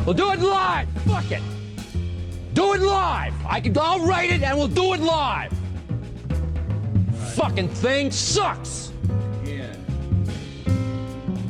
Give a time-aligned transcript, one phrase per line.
[0.00, 0.88] We'll do it live.
[1.06, 1.42] Fuck it.
[2.54, 3.34] Do it live.
[3.46, 3.76] I can.
[3.78, 5.52] I'll write it and we'll do it live.
[7.34, 8.92] Fucking thing sucks.
[9.44, 9.74] Yeah.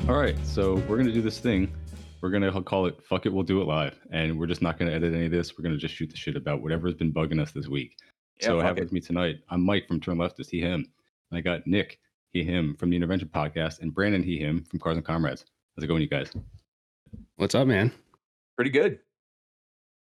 [0.08, 1.72] All right, so we're gonna do this thing.
[2.20, 4.93] We're gonna call it "Fuck It, We'll Do It Live," and we're just not gonna
[4.93, 5.56] edit any of this.
[5.56, 7.96] We're gonna just shoot the shit about whatever's been bugging us this week.
[8.40, 8.82] Yeah, so I have it.
[8.82, 9.38] with me tonight.
[9.50, 10.86] I'm Mike from Turn Leftist, he him.
[11.30, 11.98] And I got Nick,
[12.32, 15.45] he him from the Intervention Podcast, and Brandon, he him from Cars and Comrades.
[15.77, 16.30] How's it going, you guys?
[17.36, 17.93] What's up, man?
[18.56, 18.98] Pretty good.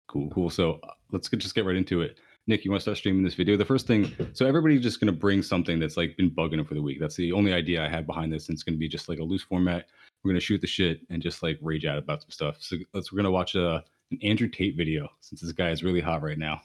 [0.09, 0.51] Cool, cool.
[0.51, 2.19] So uh, let's get, just get right into it.
[2.47, 3.57] Nick, you want to start streaming this video?
[3.57, 6.65] The first thing, so everybody's just going to bring something that's like been bugging them
[6.65, 6.99] for the week.
[6.99, 9.19] That's the only idea I had behind this, and it's going to be just like
[9.19, 9.87] a loose format.
[10.25, 12.57] We're going to shoot the shit and just like rage out about some stuff.
[12.59, 15.85] So let's we're going to watch a an Andrew Tate video since this guy is
[15.85, 16.61] really hot right now.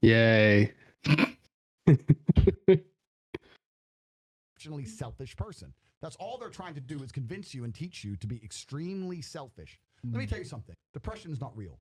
[0.00, 0.72] Yay.
[4.62, 5.74] exceptionally selfish person.
[6.00, 9.20] That's all they're trying to do is convince you and teach you to be extremely
[9.20, 9.80] selfish.
[10.04, 10.30] Let me hmm.
[10.30, 10.74] tell you something.
[10.92, 11.78] Depression is not real.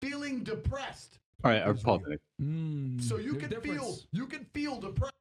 [0.00, 1.18] Feeling depressed.
[1.44, 2.20] All right, I'll It's pause it.
[3.02, 5.14] So you can a feel you can feel depressed.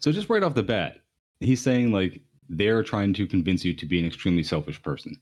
[0.00, 0.98] So just right off the bat,
[1.40, 5.20] he's saying like they're trying to convince you to be an extremely selfish person.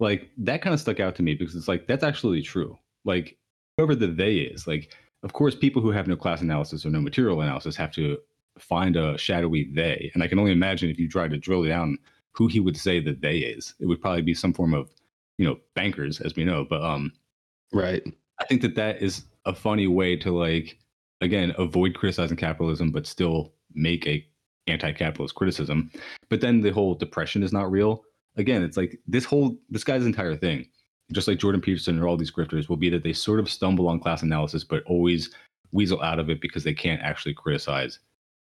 [0.00, 2.78] Like that kind of stuck out to me because it's like that's actually true.
[3.04, 3.36] Like
[3.76, 7.00] whoever the they is, like of course people who have no class analysis or no
[7.00, 8.18] material analysis have to
[8.58, 10.10] find a shadowy they.
[10.14, 11.98] And I can only imagine if you try to drill down
[12.32, 13.74] who he would say the they is.
[13.80, 14.90] It would probably be some form of,
[15.38, 16.64] you know, bankers, as we know.
[16.68, 17.12] But um
[17.72, 18.02] Right.
[18.40, 20.78] I think that that is a funny way to like
[21.20, 24.24] again avoid criticizing capitalism but still make a
[24.66, 25.90] anti-capitalist criticism.
[26.28, 28.04] But then the whole depression is not real.
[28.36, 30.68] Again, it's like this whole this guy's entire thing,
[31.12, 33.88] just like Jordan Peterson or all these grifters, will be that they sort of stumble
[33.88, 35.30] on class analysis but always
[35.72, 37.98] weasel out of it because they can't actually criticize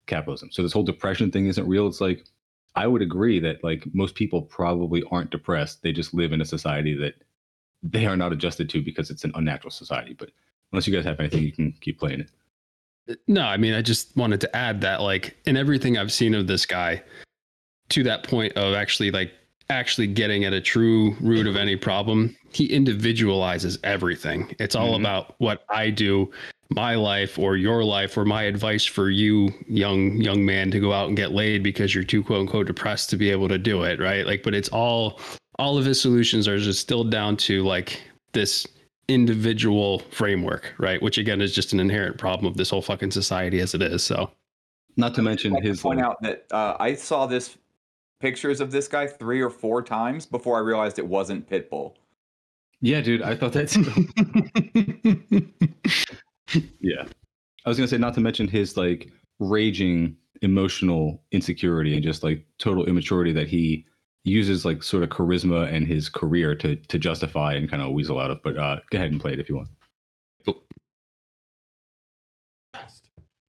[0.07, 0.51] capitalism.
[0.53, 1.87] So this whole depression thing isn't real.
[1.87, 2.25] It's like
[2.75, 5.83] I would agree that like most people probably aren't depressed.
[5.83, 7.15] They just live in a society that
[7.83, 10.15] they are not adjusted to because it's an unnatural society.
[10.15, 10.31] But
[10.73, 13.19] unless you guys have anything, you can keep playing it.
[13.27, 16.47] No, I mean, I just wanted to add that, like, in everything I've seen of
[16.47, 17.03] this guy,
[17.89, 19.33] to that point of actually, like,
[19.71, 24.55] actually getting at a true root of any problem, he individualizes everything.
[24.59, 25.01] It's all Mhm.
[25.01, 26.31] about what I do,
[26.71, 30.93] my life or your life, or my advice for you, young young man, to go
[30.93, 33.85] out and get laid because you're too quote unquote depressed to be able to do
[33.85, 34.27] it, right?
[34.27, 35.21] Like, but it's all
[35.59, 38.01] all of his solutions are just still down to like
[38.33, 38.67] this
[39.09, 41.01] individual framework, right?
[41.03, 44.05] Which again is just an inherent problem of this whole fucking society as it is.
[44.05, 44.31] So
[44.97, 47.57] Not to mention like to his point out that uh, I saw this
[48.21, 51.95] pictures of this guy three or four times before I realized it wasn't Pitbull.
[52.81, 53.83] Yeah, dude, I thought that too.
[56.81, 57.05] yeah.
[57.65, 62.45] I was gonna say not to mention his like raging emotional insecurity and just like
[62.59, 63.85] total immaturity that he
[64.25, 68.19] uses like sort of charisma and his career to to justify and kind of weasel
[68.19, 68.43] out of.
[68.43, 69.69] But uh go ahead and play it if you want.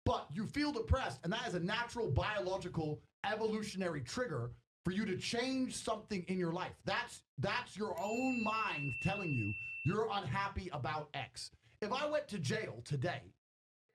[0.04, 2.98] But you feel depressed, and that is a natural biological
[3.30, 6.72] evolutionary trigger for you to change something in your life.
[6.86, 9.52] That's that's your own mind telling you
[9.84, 11.50] you're unhappy about X.
[11.80, 13.22] If I went to jail today,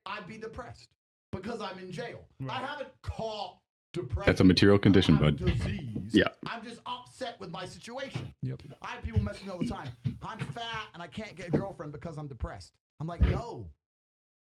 [0.05, 0.89] I'd be depressed
[1.31, 2.25] because I'm in jail.
[2.49, 3.57] I haven't caught
[3.91, 4.23] depression.
[4.25, 5.45] That's a material condition, I have bud.
[5.45, 6.11] Disease.
[6.11, 6.27] Yeah.
[6.47, 8.33] I'm just upset with my situation.
[8.41, 8.61] Yep.
[8.81, 9.89] I have people messing me all the time.
[10.21, 12.73] I'm fat and I can't get a girlfriend because I'm depressed.
[12.99, 13.69] I'm like, no,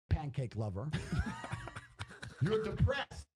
[0.09, 0.91] pancake lover.
[2.43, 3.27] you're depressed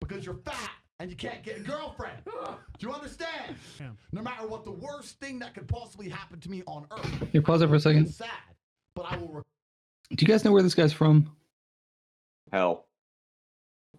[0.00, 2.18] because you're fat and you can't get a girlfriend.
[2.24, 3.56] Do you understand?
[3.78, 3.88] Yeah.
[4.12, 7.28] No matter what the worst thing that could possibly happen to me on earth.
[7.32, 8.08] Here, pause it for a second.
[8.08, 8.28] sad,
[8.96, 9.28] but I will.
[9.28, 9.42] Re-
[10.10, 11.30] Do you guys know where this guy's from?
[12.52, 12.86] Hell,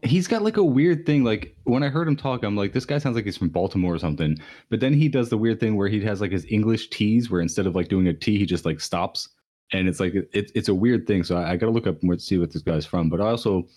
[0.04, 2.86] he's got like a weird thing like when i heard him talk i'm like this
[2.86, 4.38] guy sounds like he's from baltimore or something
[4.70, 7.42] but then he does the weird thing where he has like his english t's where
[7.42, 9.30] instead of like doing a t he just like stops
[9.74, 12.22] and it's like it, it's a weird thing so i, I gotta look up and
[12.22, 13.68] see what this guy's from but i also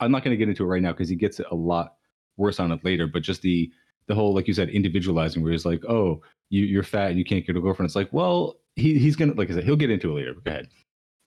[0.00, 1.94] i'm not gonna get into it right now because he gets it a lot
[2.36, 3.70] worse on it later but just the
[4.06, 6.20] the whole like you said individualizing where he's like oh
[6.50, 9.34] you, you're fat and you can't get a girlfriend it's like well he, he's gonna
[9.34, 10.68] like i said he'll get into it later but go ahead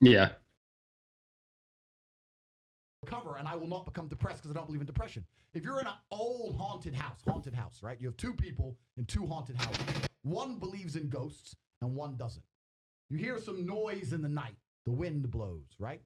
[0.00, 0.30] yeah,
[3.04, 5.24] recover and I will not become depressed because I don't believe in depression.
[5.52, 7.98] If you're in an old haunted house, haunted house, right?
[8.00, 9.84] You have two people in two haunted houses.
[10.22, 12.44] One believes in ghosts and one doesn't.
[13.10, 14.56] You hear some noise in the night.
[14.86, 16.00] The wind blows, right?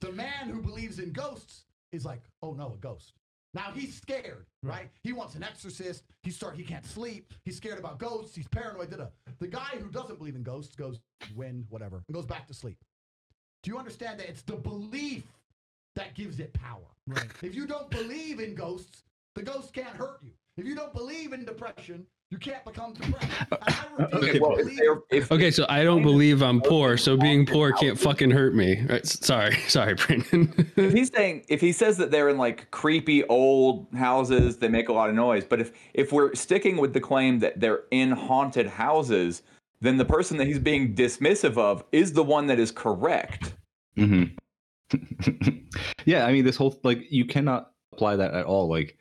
[0.00, 3.14] The man who believes in ghosts is like, "Oh no, a ghost."
[3.54, 4.68] Now he's scared, hmm.
[4.68, 4.90] right?
[5.02, 6.04] He wants an exorcist.
[6.22, 7.32] He start he can't sleep.
[7.44, 8.34] He's scared about ghosts.
[8.34, 8.90] He's paranoid.
[8.90, 9.06] Da-da.
[9.40, 11.00] The guy who doesn't believe in ghosts goes
[11.34, 12.78] wind, whatever, and goes back to sleep.
[13.62, 15.24] Do you understand that it's the belief
[15.94, 16.80] that gives it power?
[17.06, 17.28] Right.
[17.42, 19.04] If you don't believe in ghosts,
[19.34, 20.32] the ghost can't hurt you.
[20.56, 23.28] If you don't believe in depression, You can't become depressed.
[23.98, 27.72] And Okay, well, if if Okay, so I don't believe I'm poor, so being poor
[27.72, 28.80] can't fucking hurt me.
[28.88, 29.06] Right?
[29.06, 30.72] Sorry, sorry, Brandon.
[30.76, 34.88] if he's saying if he says that they're in like creepy old houses they make
[34.88, 38.10] a lot of noise but if if we're sticking with the claim that they're in
[38.10, 39.42] haunted houses
[39.82, 43.52] then the person that he's being dismissive of is the one that is correct
[43.96, 44.24] hmm
[46.04, 48.68] yeah, I mean, this whole like you cannot apply that at all.
[48.68, 48.96] Like,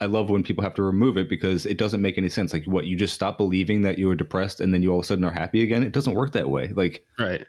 [0.00, 2.52] I love when people have to remove it because it doesn't make any sense.
[2.52, 5.04] Like, what you just stop believing that you were depressed and then you all of
[5.04, 5.82] a sudden are happy again?
[5.82, 6.68] It doesn't work that way.
[6.68, 7.44] Like, right.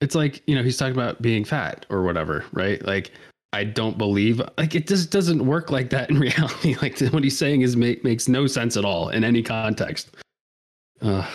[0.00, 2.84] It's like, you know, he's talking about being fat or whatever, right?
[2.84, 3.12] Like,
[3.52, 6.76] I don't believe like it just doesn't work like that in reality.
[6.80, 10.16] Like what he's saying is make, makes no sense at all in any context.
[11.00, 11.28] Uh,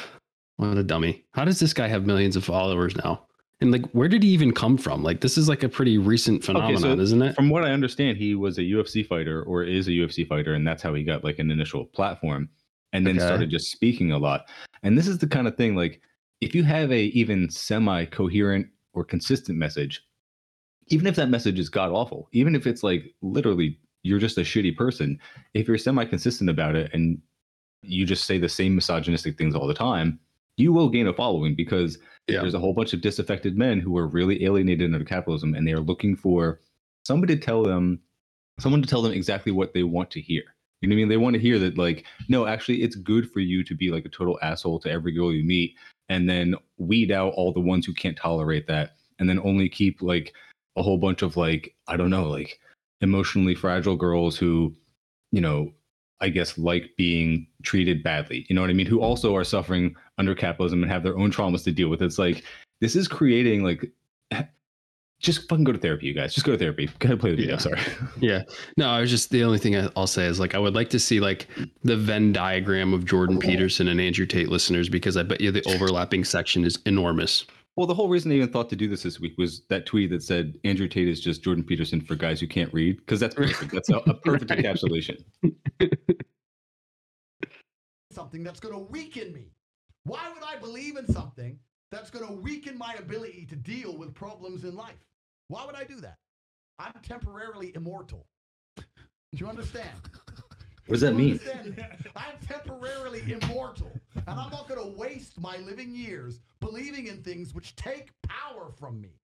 [0.56, 1.24] what a dummy.
[1.33, 3.27] How does this guy have millions of followers now?
[3.59, 5.01] And like, where did he even come from?
[5.01, 7.36] Like, this is like a pretty recent phenomenon, isn't it?
[7.36, 10.65] from what I understand, he was a UFC fighter or is a UFC fighter, and
[10.65, 12.50] that's how he got like an initial platform,
[12.94, 13.25] and then Okay.
[13.25, 14.45] started just speaking a lot.
[14.83, 16.01] And this is the kind of thing like
[16.39, 20.04] if you have a even semi coherent or consistent message,
[20.88, 24.42] even if that message is god awful, even if it's like literally you're just a
[24.42, 25.19] shitty person,
[25.56, 27.19] if you're semi consistent about it and
[27.81, 30.19] you just say the same misogynistic things all the time,
[30.57, 32.42] you will gain a following because Yeah.
[32.42, 35.71] there's a whole bunch of disaffected men who are really alienated under capitalism and they
[35.71, 36.59] are looking for
[37.06, 38.00] somebody to tell them
[38.59, 40.44] someone to tell them exactly what they want to hear.
[40.81, 41.09] You know what I mean?
[41.09, 44.06] They want to hear that like, no, actually it's good for you to be like
[44.06, 45.75] a total asshole to every girl you meet
[46.09, 50.01] and then weed out all the ones who can't tolerate that and then only keep
[50.01, 50.33] like
[50.75, 52.59] a whole bunch of like, I don't know, like
[53.01, 54.75] emotionally fragile girls who,
[55.31, 55.71] you know,
[56.19, 58.45] I guess like being treated badly.
[58.50, 58.88] You know what I mean?
[58.88, 62.02] Who also are suffering under capitalism and have their own traumas to deal with.
[62.02, 62.44] It's like
[62.81, 63.92] this is creating like
[65.19, 66.34] just fucking go to therapy, you guys.
[66.34, 66.88] Just go to therapy.
[67.00, 67.54] Go ahead and play the video.
[67.54, 67.60] Yeah.
[67.60, 67.80] Sorry.
[68.19, 68.44] Yeah.
[68.78, 70.90] No, I was just the only thing I- I'll say is like I would like
[70.92, 71.48] to see like
[71.84, 75.68] the Venn diagram of Jordan Peterson and Andrew Tate listeners because I bet you the
[75.69, 77.46] overlapping section is enormous.
[77.75, 80.10] Well, the whole reason I even thought to do this this week was that tweet
[80.10, 83.36] that said Andrew Tate is just Jordan Peterson for guys who can't read because that's
[83.36, 83.72] perfect.
[83.78, 85.24] That's a, a perfect encapsulation.
[88.12, 89.52] something that's going to weaken me.
[90.07, 91.59] Why would I believe in something
[91.92, 94.95] that's going to weaken my ability to deal with problems in life?
[95.50, 96.18] Why would I do that?
[96.80, 98.25] I'm temporarily immortal.
[98.77, 98.83] Do
[99.33, 99.89] you understand?
[100.86, 101.38] What does that mean?
[102.15, 107.54] I'm temporarily immortal, and I'm not going to waste my living years believing in things
[107.54, 109.19] which take power from me.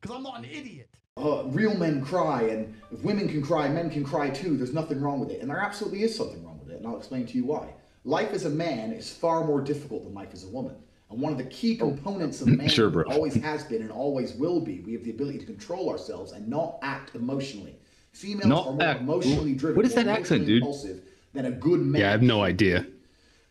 [0.00, 0.88] Because I'm not an idiot.
[1.18, 4.56] uh, real men cry, and if women can cry, men can cry too.
[4.56, 6.96] There's nothing wrong with it, and there absolutely is something wrong with it, and I'll
[6.96, 7.74] explain to you why.
[8.04, 10.74] Life as a man is far more difficult than life as a woman,
[11.10, 14.34] and one of the key oh, components of man Sure, always has been and always
[14.34, 14.80] will be.
[14.80, 17.76] We have the ability to control ourselves and not act emotionally.
[18.12, 19.76] Females Not are more act- emotionally driven.
[19.76, 20.58] what is that accent, dude?
[20.62, 21.00] Impulsive
[21.32, 22.00] than a good man.
[22.00, 22.86] Yeah, I have no idea.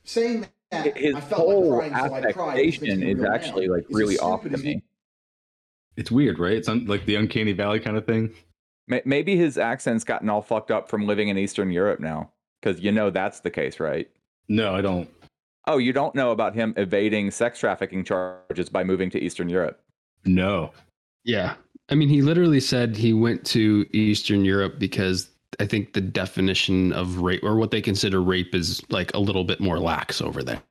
[0.04, 3.34] Saying that his I felt whole like crying, so I cried, affectation is real man.
[3.34, 4.84] actually like really off to as me
[5.98, 6.54] It's weird, right?
[6.54, 8.32] It's un- like the uncanny valley kind of thing.
[9.06, 12.32] Maybe his accent's gotten all fucked up from living in eastern europe now
[12.62, 14.10] because you know that's the case right
[14.52, 15.10] No, I don't.
[15.68, 19.80] oh you don't know about him evading sex trafficking charges by moving to eastern europe
[20.26, 20.72] No.
[21.24, 21.54] Yeah.
[21.90, 26.94] I mean, he literally said he went to Eastern Europe because I think the definition
[26.94, 30.42] of rape or what they consider rape is like a little bit more lax over
[30.42, 30.62] there.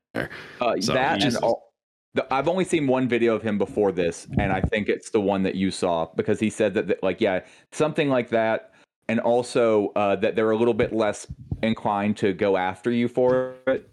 [0.61, 1.73] Uh, So that and just- all,
[2.15, 5.21] the, I've only seen one video of him before this, and I think it's the
[5.21, 8.70] one that you saw because he said that, that like, yeah, something like that,
[9.11, 11.27] and also uh, that they're a little bit less
[11.65, 13.91] inclined to go after you for it.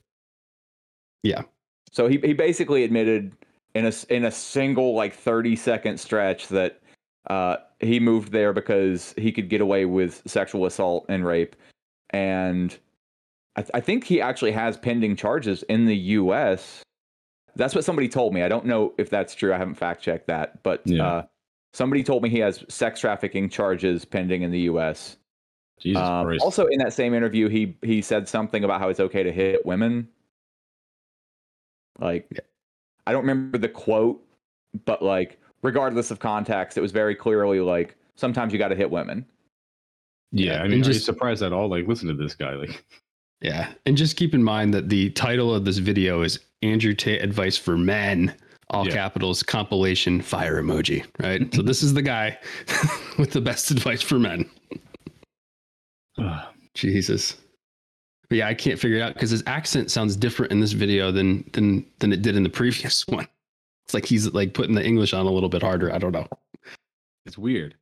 [1.23, 1.41] Yeah.
[1.91, 3.33] So he he basically admitted
[3.73, 6.79] in a in a single like thirty second stretch that
[7.31, 11.55] uh, he moved there because he could get away with sexual assault and rape,
[12.11, 12.77] and
[13.55, 16.83] I, th- I think he actually has pending charges in the U.S.
[17.55, 18.43] That's what somebody told me.
[18.43, 19.51] I don't know if that's true.
[19.51, 21.07] I haven't fact checked that, but Yeah.
[21.07, 21.23] uh,
[21.77, 25.17] somebody told me he has sex trafficking charges pending in the U.S.
[25.79, 26.43] Jesus Um, Christ.
[26.43, 29.63] also, in that same interview, he he said something about how it's okay to hit
[29.63, 30.07] women.
[31.99, 32.27] Like,
[33.05, 34.23] I don't remember the quote,
[34.85, 38.89] but like, regardless of context, it was very clearly like sometimes you got to hit
[38.89, 39.25] women.
[40.31, 41.67] yeah, I and mean, are you just- surprised at all?
[41.69, 42.53] Like, listen to this guy.
[42.55, 42.83] Like,
[43.41, 43.71] Yeah.
[43.85, 47.55] And just keep in mind that the title of this video is Andrew Tate Advice
[47.55, 48.33] for Men,
[48.69, 48.93] all Yeah.
[48.93, 51.53] capitals, compilation, fire emoji, right?
[51.53, 52.37] so this is the guy
[53.17, 54.49] with the best advice for men.
[56.73, 57.37] Jesus.
[58.29, 61.11] But yeah, I can't figure it out because his accent sounds different in this video
[61.11, 63.27] than than than it did in the previous one.
[63.85, 65.93] It's like he's like putting the English on a little bit harder.
[65.93, 66.27] I don't know.
[67.25, 67.75] it's weird.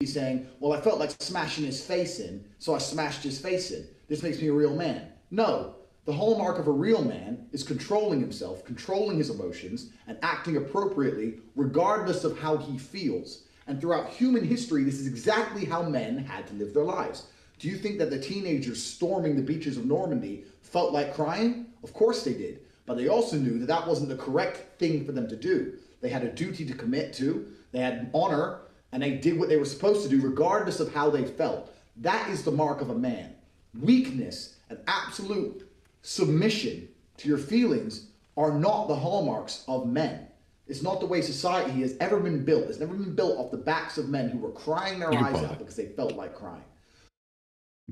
[0.00, 3.70] He's saying, Well, I felt like smashing his face in, so I smashed his face
[3.70, 3.86] in.
[4.08, 5.08] This makes me a real man.
[5.30, 5.74] No.
[6.08, 11.34] The hallmark of a real man is controlling himself, controlling his emotions, and acting appropriately
[11.54, 13.42] regardless of how he feels.
[13.66, 17.26] And throughout human history, this is exactly how men had to live their lives.
[17.58, 21.66] Do you think that the teenagers storming the beaches of Normandy felt like crying?
[21.84, 22.60] Of course they did.
[22.86, 25.74] But they also knew that that wasn't the correct thing for them to do.
[26.00, 28.60] They had a duty to commit to, they had honor,
[28.92, 31.70] and they did what they were supposed to do regardless of how they felt.
[31.98, 33.34] That is the mark of a man.
[33.78, 35.67] Weakness and absolute
[36.02, 36.88] submission
[37.18, 40.28] to your feelings are not the hallmarks of men.
[40.68, 42.64] It's not the way society has ever been built.
[42.64, 45.42] It's never been built off the backs of men who were crying their You eyes
[45.42, 46.62] out because they felt like crying.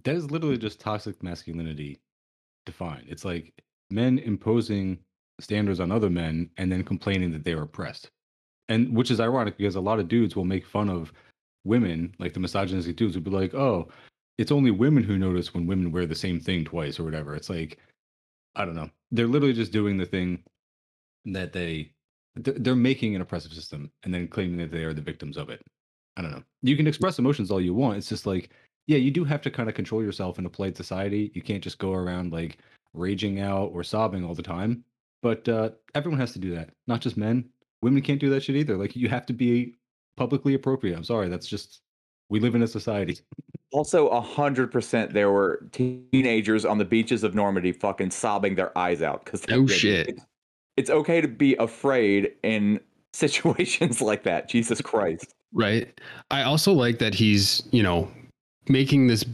[0.04, 2.00] That is literally just toxic masculinity
[2.66, 3.06] defined.
[3.08, 3.54] It's like
[3.90, 4.98] men imposing
[5.40, 8.10] standards on other men and then complaining that they are oppressed.
[8.68, 11.12] And which is ironic because a lot of dudes will make fun of
[11.64, 13.88] women, like the misogynistic dudes would be like, oh,
[14.38, 17.34] it's only women who notice when women wear the same thing twice or whatever.
[17.34, 17.78] It's like,
[18.56, 18.90] I don't know.
[19.12, 20.42] They're literally just doing the thing
[21.26, 21.92] that they,
[22.34, 25.62] they're making an oppressive system and then claiming that they are the victims of it.
[26.16, 26.42] I don't know.
[26.62, 27.98] You can express emotions all you want.
[27.98, 28.50] It's just like,
[28.86, 31.30] yeah, you do have to kind of control yourself in a polite society.
[31.34, 32.58] You can't just go around like
[32.94, 34.84] raging out or sobbing all the time.
[35.22, 37.48] But uh, everyone has to do that, not just men.
[37.82, 38.76] Women can't do that shit either.
[38.76, 39.74] Like you have to be
[40.16, 40.96] publicly appropriate.
[40.96, 41.80] I'm sorry, that's just
[42.28, 43.18] we live in a society.
[43.76, 48.76] Also, a hundred percent, there were teenagers on the beaches of Normandy fucking sobbing their
[48.76, 50.08] eyes out because No shit.
[50.08, 50.22] It's,
[50.78, 52.80] it's okay to be afraid in
[53.12, 54.48] situations like that.
[54.48, 55.34] Jesus Christ.
[55.52, 56.00] Right.
[56.30, 58.10] I also like that he's, you know,
[58.66, 59.26] making this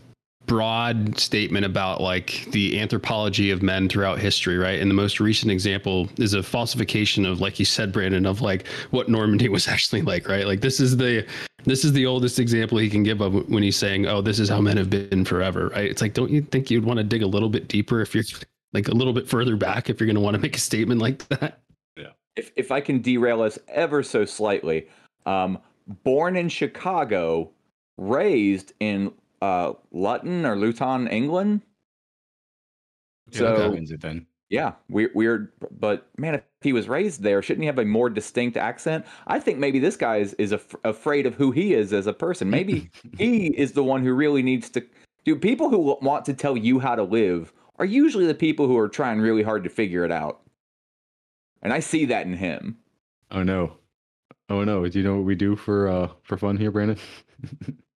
[0.47, 4.81] broad statement about like the anthropology of men throughout history, right?
[4.81, 8.67] And the most recent example is a falsification of, like you said, Brandon, of like
[8.91, 10.47] what Normandy was actually like, right?
[10.47, 11.27] Like this is the
[11.65, 14.49] this is the oldest example he can give of when he's saying, "Oh, this is
[14.49, 15.89] how men have been forever," right?
[15.89, 18.25] It's like, don't you think you'd want to dig a little bit deeper if you're
[18.73, 21.01] like a little bit further back if you're going to want to make a statement
[21.01, 21.61] like that?
[21.97, 22.11] Yeah.
[22.37, 24.89] If if I can derail us ever so slightly,
[25.25, 25.59] um,
[26.03, 27.51] born in Chicago,
[27.97, 31.63] raised in uh, Luton or Luton, England.
[33.33, 34.27] So So wins it then.
[34.51, 35.53] Yeah, weird, weird.
[35.71, 39.05] But man, if he was raised there, shouldn't he have a more distinct accent?
[39.27, 42.13] I think maybe this guy is, is af- afraid of who he is as a
[42.13, 42.51] person.
[42.51, 44.85] Maybe he is the one who really needs to.
[45.25, 48.77] Do people who want to tell you how to live are usually the people who
[48.77, 50.43] are trying really hard to figure it out.
[51.63, 52.77] And I see that in him.
[53.31, 53.79] Oh no.
[54.49, 54.87] Oh no.
[54.87, 56.99] Do you know what we do for uh for fun here, Brandon?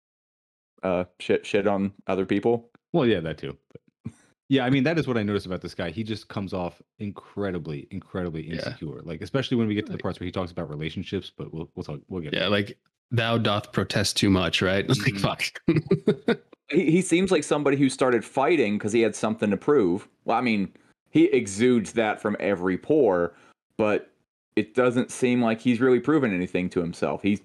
[0.86, 2.70] Uh, shit, shit on other people.
[2.92, 3.56] well, yeah, that too.
[3.72, 4.12] But
[4.48, 5.90] yeah, I mean that is what I noticed about this guy.
[5.90, 8.54] He just comes off incredibly, incredibly Yeah.
[8.54, 9.00] insecure.
[9.02, 11.68] Like especially when we get to the parts where he talks about relationships, but we'll
[11.74, 12.78] we'll talk we'll get Yeah, like
[13.10, 14.86] thou doth protest too much, right?
[14.88, 15.20] Like Mhm.
[15.20, 16.38] fuck.
[16.68, 20.08] He, he seems like somebody who started fighting because he had something to prove.
[20.24, 20.72] Well, I mean,
[21.10, 23.34] he exudes that from every pore,
[23.78, 24.10] but
[24.56, 27.22] it doesn't seem like he's really proven anything to himself.
[27.22, 27.40] He's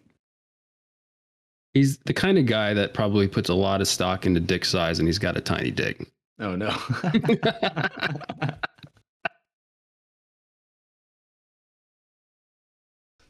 [1.74, 5.00] He's the kind of guy that probably puts a lot of stock into dick size
[5.00, 6.06] and he's got a tiny dick.
[6.40, 6.76] Oh no.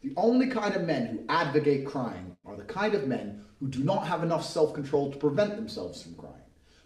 [0.02, 3.84] The only kind of men who advocate crying are the kind of men who do
[3.84, 6.36] not have enough self control to prevent themselves from crying.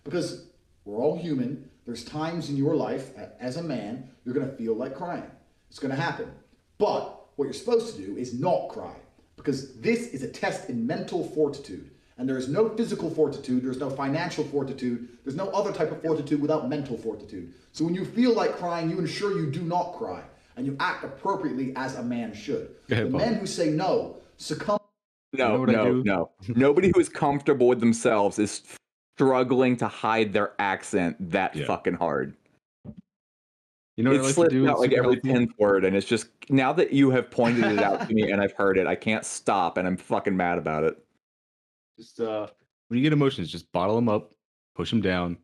[0.04, 0.48] Because
[0.84, 1.70] we're all human.
[1.86, 5.30] There's times in your life, as a man, you're going to feel like crying.
[5.70, 6.32] It's going to happen.
[6.78, 8.96] But what you're supposed to do is not cry.
[9.36, 11.90] Because this is a test in mental fortitude.
[12.18, 16.02] And there is no physical fortitude, there's no financial fortitude, there's no other type of
[16.02, 17.54] fortitude without mental fortitude.
[17.74, 20.24] So when you feel like crying, you ensure you do not cry.
[20.56, 22.70] And you act appropriately as a man should.
[22.90, 23.20] Ahead, the Paul.
[23.20, 24.80] men who say no succumb
[25.34, 26.32] no, know no, no.
[26.56, 28.64] Nobody who is comfortable with themselves is
[29.18, 31.66] struggling to hide their accent that Yeah.
[31.66, 32.36] fucking hard.
[33.96, 34.68] You know what it I like to slips do?
[34.68, 37.80] out It's like every tenth word, and it's just now that you have pointed it
[37.80, 40.84] out to me and I've heard it, I can't stop, and I'm fucking mad about
[40.84, 40.98] it.
[41.98, 42.48] Just uh,
[42.88, 44.34] when you get emotions, just bottle them up,
[44.76, 45.38] push them down,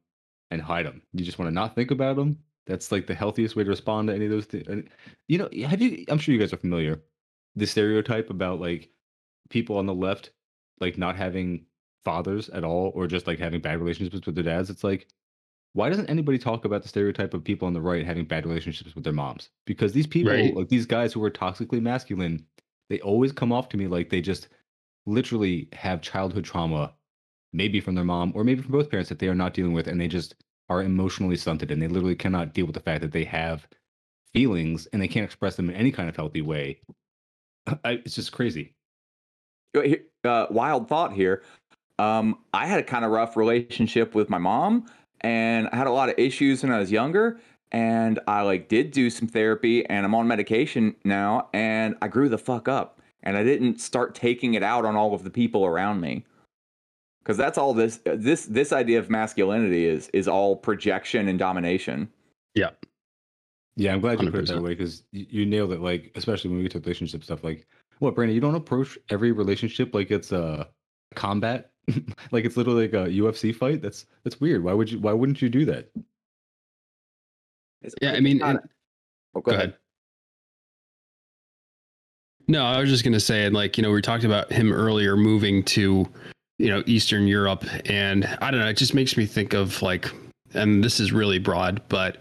[0.51, 1.01] and hide them.
[1.13, 2.37] You just want to not think about them.
[2.67, 4.89] That's like the healthiest way to respond to any of those things.
[5.27, 6.05] You know, have you?
[6.09, 7.01] I'm sure you guys are familiar.
[7.55, 8.89] The stereotype about like
[9.49, 10.31] people on the left,
[10.79, 11.65] like not having
[12.03, 14.69] fathers at all, or just like having bad relationships with their dads.
[14.69, 15.07] It's like,
[15.73, 18.93] why doesn't anybody talk about the stereotype of people on the right having bad relationships
[18.93, 19.49] with their moms?
[19.65, 20.55] Because these people, Right.
[20.55, 22.45] like these guys who are toxically masculine,
[22.89, 24.49] they always come off to me like they just
[25.05, 26.93] literally have childhood trauma,
[27.53, 29.87] maybe from their mom or maybe from both parents that they are not dealing with,
[29.87, 30.35] and they just
[30.69, 33.67] are emotionally stunted and they literally cannot deal with the fact that they have
[34.33, 36.81] feelings and they can't express them in any kind of healthy way.
[37.83, 38.75] I, it's just crazy.
[40.23, 41.43] Uh, wild thought here.
[41.99, 44.85] Um, I had a kind of rough relationship with my mom,
[45.21, 47.39] and I had a lot of issues when I was younger.
[47.73, 52.27] And I like did do some therapy, and I'm on medication now, and I grew
[52.27, 55.65] the fuck up, and I didn't start taking it out on all of the people
[55.65, 56.25] around me
[57.23, 62.09] because that's all this this this idea of masculinity is is all projection and domination
[62.55, 62.71] Yeah.
[63.77, 65.79] Yeah, I'm glad you put it that way because you, you nailed it.
[65.79, 67.43] Like, especially when we get to relationship stuff.
[67.43, 67.65] Like,
[67.99, 68.35] what, Brandon?
[68.35, 70.67] You don't approach every relationship like it's a
[71.15, 71.70] combat,
[72.31, 73.81] like it's literally like a UFC fight.
[73.81, 74.63] That's that's weird.
[74.63, 74.99] Why would you?
[74.99, 75.89] Why wouldn't you do that?
[77.81, 78.69] It's- Yeah, I mean, not and- a-
[79.35, 79.75] oh, go, ahead.
[82.47, 84.73] No, I was just going to say, and like, you know, we talked about him
[84.73, 86.05] earlier moving to,
[86.57, 87.63] you know, Eastern Europe.
[87.89, 90.11] And I don't know, it just makes me think of like,
[90.53, 92.17] and this is really broad, but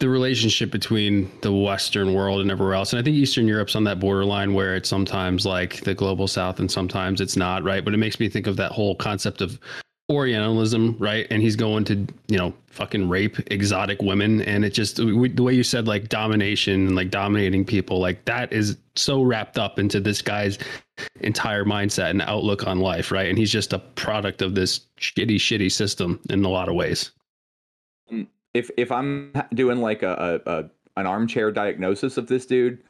[0.00, 2.92] the relationship between the Western world and everywhere else.
[2.92, 6.58] And I think Eastern Europe's on that borderline where it's sometimes like the global South
[6.58, 7.84] and sometimes it's not, right?
[7.84, 9.60] But it makes me think of that whole concept of
[10.10, 11.26] Orientalism, right?
[11.30, 14.40] And he's going to, you know, fucking rape exotic women.
[14.42, 18.24] And it just, we, the way you said like domination and like dominating people, like
[18.24, 20.58] that is so wrapped up into this guy's
[21.20, 23.28] entire mindset and outlook on life, right?
[23.28, 27.12] And he's just a product of this shitty, shitty system in a lot of ways.
[28.10, 28.26] Mm.
[28.54, 32.82] If if I'm doing like a, a, a an armchair diagnosis of this dude,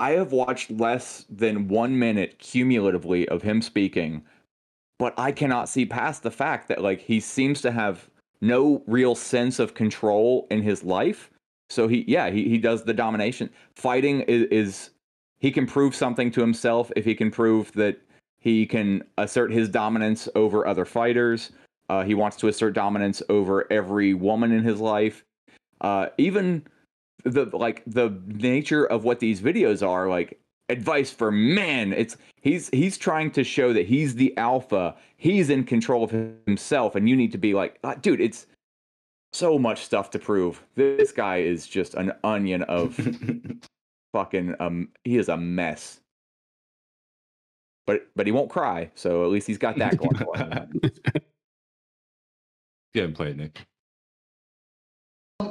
[0.00, 4.24] I have watched less than one minute cumulatively of him speaking,
[4.98, 8.08] but I cannot see past the fact that like he seems to have
[8.40, 11.30] no real sense of control in his life.
[11.70, 13.50] So he yeah he he does the domination.
[13.74, 14.90] Fighting is, is
[15.38, 18.00] he can prove something to himself if he can prove that
[18.38, 21.52] he can assert his dominance over other fighters.
[21.88, 25.24] Uh, he wants to assert dominance over every woman in his life.
[25.80, 26.66] Uh, even
[27.24, 30.38] the like the nature of what these videos are like
[30.68, 31.92] advice for men.
[31.92, 34.96] It's he's he's trying to show that he's the alpha.
[35.16, 38.20] He's in control of himself, and you need to be like, "Ah, dude.
[38.20, 38.46] It's
[39.32, 40.62] so much stuff to prove.
[40.74, 42.98] This guy is just an onion of
[44.12, 44.88] fucking um.
[45.04, 46.00] He is a mess.
[47.86, 50.16] But but he won't cry, so at least he's got that going
[52.94, 53.10] for him.
[53.10, 53.66] Yeah, play it, Nick.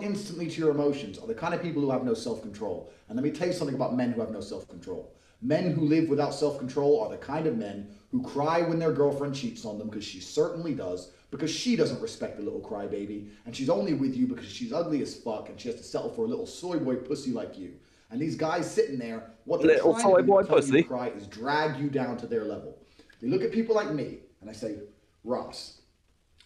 [0.01, 2.91] instantly to your emotions are the kind of people who have no self-control.
[3.07, 5.13] And let me tell you something about men who have no self-control.
[5.41, 9.35] Men who live without self-control are the kind of men who cry when their girlfriend
[9.35, 13.55] cheats on them because she certainly does, because she doesn't respect the little crybaby, and
[13.55, 16.25] she's only with you because she's ugly as fuck and she has to settle for
[16.25, 17.73] a little soy boy pussy like you.
[18.11, 20.55] And these guys sitting there, what they're Little trying soy to do boy to you
[20.55, 20.83] pussy.
[20.83, 22.77] cry is drag you down to their level.
[23.21, 24.77] They look at people like me and I say,
[25.23, 25.81] Ross,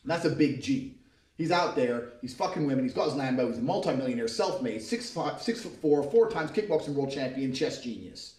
[0.03, 0.95] and that's a big G.
[1.37, 5.11] He's out there, he's fucking women, he's got his Lambo, he's a multimillionaire, self-made, six
[5.11, 8.35] five, six foot four, four times kickboxing world champion, chess genius.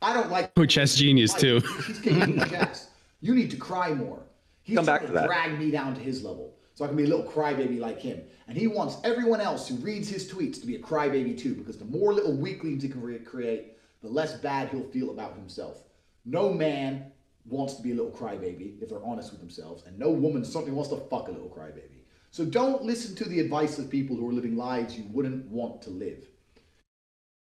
[0.00, 1.60] I don't like Oh, chess genius too.
[1.86, 2.88] He's kicking my ass.
[3.20, 4.22] You need to cry more.
[4.62, 5.26] He's Come back trying to that.
[5.26, 6.54] drag me down to his level.
[6.74, 8.20] So I can be a little crybaby like him.
[8.46, 11.76] And he wants everyone else who reads his tweets to be a crybaby too, because
[11.78, 15.82] the more little weaklings he can re- create, the less bad he'll feel about himself.
[16.24, 17.10] No man
[17.46, 20.72] wants to be a little crybaby if they're honest with themselves, and no woman certainly
[20.72, 21.98] wants to fuck a little crybaby.
[22.30, 25.80] So don't listen to the advice of people who are living lives you wouldn't want
[25.82, 26.26] to live.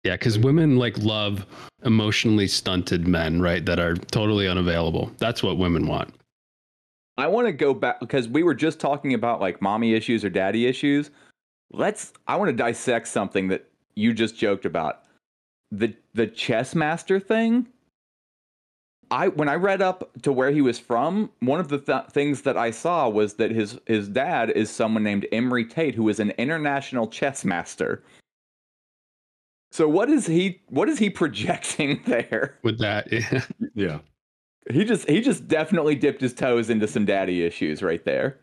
[0.04, 1.48] Yeah, because women like love
[1.84, 3.66] emotionally stunted men, right?
[3.66, 5.12] That are totally unavailable.
[5.18, 6.14] That's what women want.
[7.18, 10.30] I want to go back because we were just talking about like mommy issues or
[10.30, 11.10] daddy issues.
[11.72, 12.14] Let's.
[12.28, 15.04] I want to dissect something that you just joked about.
[15.72, 17.68] The the chess master thing.
[19.12, 22.42] I when I read up to where he was from, one of the th- things
[22.44, 26.20] that I saw was that his his dad is someone named Emory Tate, who is
[26.20, 28.04] an international chess master.
[29.72, 30.62] So what is he?
[30.70, 32.58] What is he projecting there?
[32.64, 33.42] With that, yeah.
[33.74, 34.00] Yeah.
[34.72, 38.40] He just he just definitely dipped his toes into some daddy issues right there.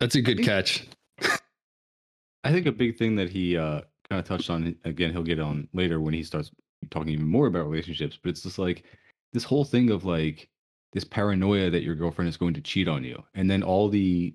[0.00, 0.86] that's a good catch.
[2.44, 3.80] I think a big thing that he uh,
[4.10, 6.50] kind of touched on again, he'll get on later when he starts
[6.90, 8.18] talking even more about relationships.
[8.22, 8.84] But it's just like
[9.32, 10.48] this whole thing of like
[10.92, 14.34] this paranoia that your girlfriend is going to cheat on you, and then all the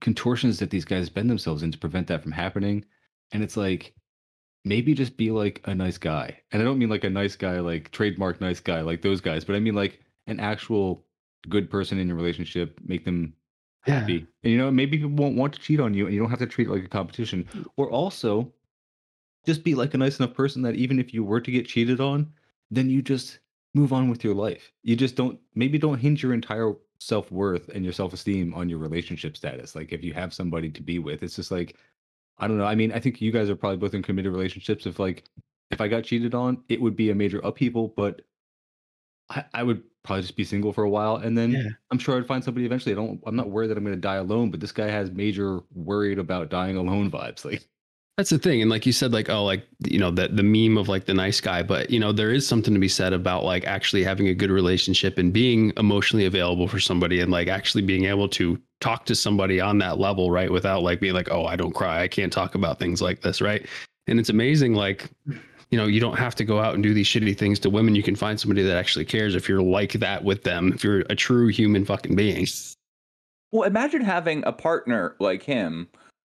[0.00, 2.84] contortions that these guys bend themselves in to prevent that from happening.
[3.32, 3.94] And it's like
[4.64, 7.60] maybe just be like a nice guy, and I don't mean like a nice guy
[7.60, 11.04] like trademark nice guy like those guys, but I mean like an actual
[11.48, 12.80] good person in your relationship.
[12.84, 13.34] Make them
[13.86, 14.00] Yeah.
[14.00, 14.26] happy.
[14.42, 16.38] And you know, maybe people won't want to cheat on you and you don't have
[16.38, 17.44] to treat it like a competition.
[17.54, 17.66] Mm.
[17.76, 18.52] Or also
[19.44, 22.00] just be like a nice enough person that even if you were to get cheated
[22.00, 22.32] on,
[22.70, 23.40] then you just
[23.74, 24.72] move on with your life.
[24.82, 29.36] You just don't maybe don't hinge your entire self-worth and your self-esteem on your relationship
[29.36, 29.74] status.
[29.74, 31.76] Like if you have somebody to be with, it's just like
[32.38, 32.64] I don't know.
[32.66, 34.86] I mean, I think you guys are probably both in committed relationships.
[34.86, 35.24] If like
[35.70, 38.22] if I got cheated on, it would be a major upheaval, but
[39.30, 41.68] I, I would probably just be single for a while, and then Yeah.
[41.90, 42.92] I'm sure I'd find somebody eventually.
[42.92, 43.20] I don't.
[43.26, 46.18] I'm not worried that I'm going to die alone, but this guy has major worried
[46.18, 47.44] about dying alone vibes.
[47.44, 47.66] Like,
[48.16, 48.62] That's the thing.
[48.62, 51.14] And like you said, like, oh, like, you know, that the meme of like the
[51.14, 54.28] nice guy, but you know, there is something to be said about like actually having
[54.28, 58.60] a good relationship and being emotionally available for somebody and like actually being able to
[58.80, 60.50] talk to somebody on that level, right?
[60.50, 62.02] Without like being like, oh, I don't cry.
[62.02, 63.66] I can't talk about things like this, right?
[64.06, 65.10] And it's amazing, like,
[65.70, 67.96] you know, you don't have to go out and do these shitty things to women.
[67.96, 71.00] You can find somebody that actually cares if you're like that with them, if you're
[71.10, 72.46] a true human fucking being.
[73.50, 75.88] Well, imagine having a partner like him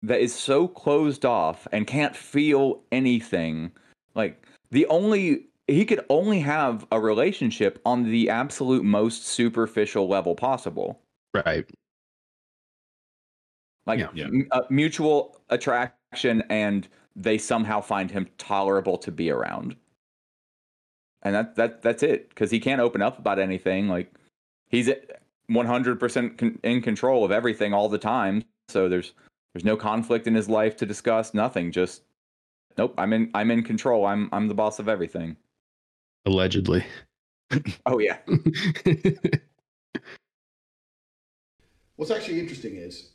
[0.02, 3.72] that is so closed off and can't feel anything.
[4.14, 10.34] Like the only he could only have a relationship on the absolute most superficial level
[10.34, 11.00] possible.
[11.34, 11.68] Right.
[13.86, 14.08] Like Yeah.
[14.14, 14.26] Yeah.
[14.26, 19.76] m- uh, mutual attraction and they somehow find him tolerable to be around.
[21.22, 24.12] And that that that's it cuz he can't open up about anything like
[24.68, 24.88] he's
[25.50, 28.44] 100% con- in control of everything all the time.
[28.68, 29.12] So there's
[29.52, 32.02] there's no conflict in his life to discuss, nothing, just
[32.76, 34.06] nope, I'm in I'm in control.
[34.06, 35.36] I'm I'm the boss of everything.
[36.26, 36.84] Allegedly.
[37.86, 38.18] Oh yeah.
[41.96, 43.10] What's actually interesting is,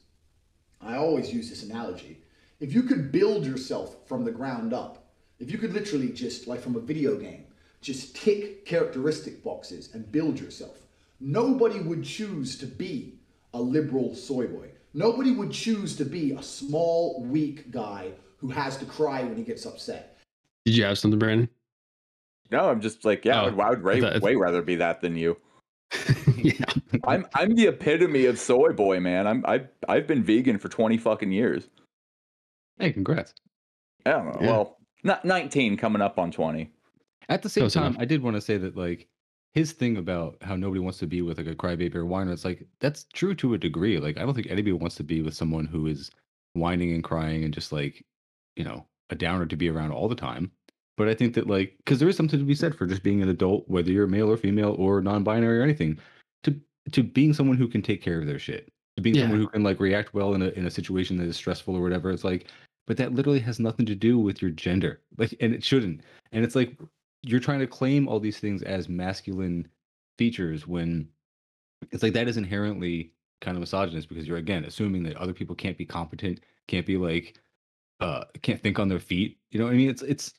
[0.81, 2.21] I always use this analogy.
[2.59, 6.59] If you could build yourself from the ground up, if you could literally just, like
[6.59, 7.45] from a video game,
[7.81, 10.77] just tick characteristic boxes and build yourself,
[11.19, 13.19] nobody would choose to be
[13.53, 14.69] a liberal soy boy.
[14.93, 19.43] Nobody would choose to be a small, weak guy who has to cry when he
[19.43, 20.17] gets upset.
[20.65, 21.49] Did you have something, Brandon?
[22.51, 24.61] No, I'm just like, yeah, I Oh, would, I would way, I thought- way rather
[24.61, 25.37] be that than you.
[26.37, 26.53] yeah.
[27.05, 29.27] I'm I'm the epitome of soy boy, man.
[29.27, 31.69] I'm I've I've been vegan for 20 fucking years.
[32.79, 33.33] hey, congrats.
[34.05, 34.37] I don't know.
[34.41, 34.47] Yeah.
[34.47, 36.71] Well, not 19 coming up on 20.
[37.29, 38.01] At the same Close time, enough.
[38.01, 39.07] I did want to say that like
[39.53, 42.45] his thing about how nobody wants to be with like a crybaby or whiner, it's
[42.45, 43.99] like that's true to a degree.
[43.99, 46.09] Like I don't think anybody wants to be with someone who is
[46.53, 48.03] whining and crying and just like,
[48.55, 50.51] you know, a downer to be around all the time.
[50.97, 53.21] But I think that like because there is something to be said for just being
[53.21, 55.99] an adult, whether you're male or female or non-binary or anything,
[56.43, 56.59] to
[56.91, 58.69] to being someone who can take care of their shit.
[58.97, 59.23] To being Yeah.
[59.23, 61.81] someone who can like react well in a in a situation that is stressful or
[61.81, 62.11] whatever.
[62.11, 62.47] It's like,
[62.87, 65.01] but that literally has nothing to do with your gender.
[65.17, 66.01] Like and it shouldn't.
[66.31, 66.77] And it's like
[67.23, 69.67] you're trying to claim all these things as masculine
[70.17, 71.07] features when
[71.91, 75.55] it's like that is inherently kind of misogynist because you're again assuming that other people
[75.55, 77.35] can't be competent, can't be like
[77.99, 79.37] uh can't think on their feet.
[79.51, 79.89] You know what I mean?
[79.89, 80.33] It's it's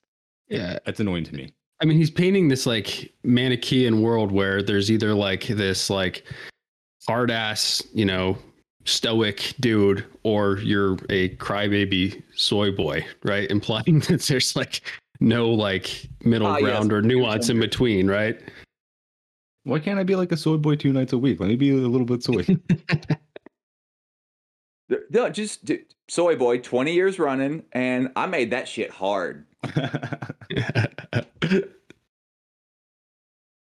[0.48, 0.78] Yeah.
[0.86, 1.52] it's annoying to me.
[1.82, 6.24] I mean, he's painting this like manichean world where there's either like this like
[7.06, 8.38] hard ass, you know,
[8.84, 13.50] stoic dude, or you're a crybaby soy boy, right?
[13.50, 14.82] Implying that there's like
[15.24, 16.60] no like middle yes.
[16.60, 18.38] ground or nuance in between, right?
[19.64, 21.40] Why can't I be like a soy boy two nights a week?
[21.40, 22.44] Let me be a little bit soy.
[25.10, 29.46] No, just d- soy boy, 20 years running, and I made that shit hard.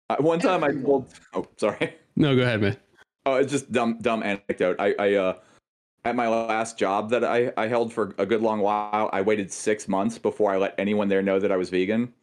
[0.09, 1.05] Uh, one time I Everyone.
[1.33, 1.95] told, oh, sorry.
[2.17, 2.75] no, go ahead, man.
[3.25, 4.75] Oh, it's just dumb, dumb anecdote.
[4.77, 5.33] I, I, uh,
[6.03, 9.51] at my last job that I, I held for a good long while, I waited
[9.51, 12.13] six months before I let anyone there know that I was vegan,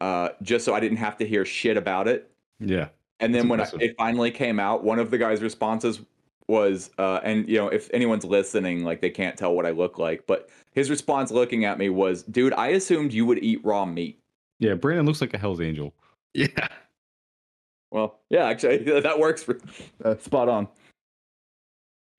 [0.00, 2.30] uh, just so I didn't have to hear shit about it.
[2.60, 2.88] yeah.
[3.20, 6.00] And then That's when I, it finally came out, one of the guy's responses
[6.48, 9.98] was, uh, and you know, if anyone's listening, like they can't tell what I look
[9.98, 13.84] like, but his response looking at me was, dude, I assumed you would eat raw
[13.84, 14.18] meat.
[14.58, 15.94] Yeah, Brandon looks like a Hell's Angel.
[16.34, 16.68] Yeah.
[17.90, 19.58] Well, yeah, actually, that works for
[20.04, 20.66] uh, spot on.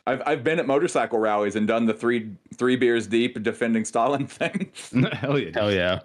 [0.07, 4.27] I've I've been at motorcycle rallies and done the three three beers deep defending Stalin
[4.27, 4.71] thing.
[5.13, 5.51] Hell yeah.
[5.53, 5.99] Hell yeah.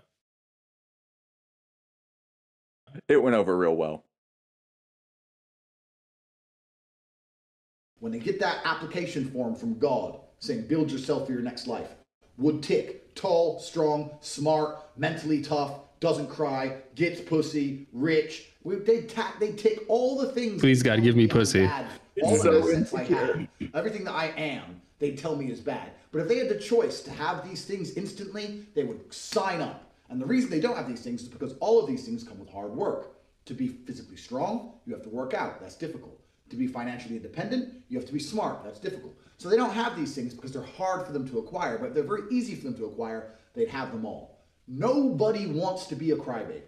[3.08, 4.04] It went over real well.
[8.00, 11.90] When they get that application form from God saying, build yourself for your next life,
[12.38, 18.48] would tick tall, strong, smart, mentally tough, doesn't cry, gets pussy, rich.
[18.62, 20.60] We, they, ta- they tick all the things.
[20.60, 21.66] Please, God, give me pussy.
[21.66, 21.86] bad.
[22.22, 25.92] All so the assets I have, everything that I am, they tell me is bad.
[26.12, 29.92] But if they had the choice to have these things instantly, they would sign up.
[30.08, 32.38] And the reason they don't have these things is because all of these things come
[32.38, 33.16] with hard work.
[33.46, 35.60] To be physically strong, you have to work out.
[35.60, 36.20] That's difficult.
[36.50, 38.62] To be financially independent, you have to be smart.
[38.64, 39.14] That's difficult.
[39.38, 42.02] So they don't have these things because they're hard for them to acquire, but they're
[42.02, 43.34] very easy for them to acquire.
[43.54, 44.44] They'd have them all.
[44.68, 46.62] Nobody wants to be a crybaby.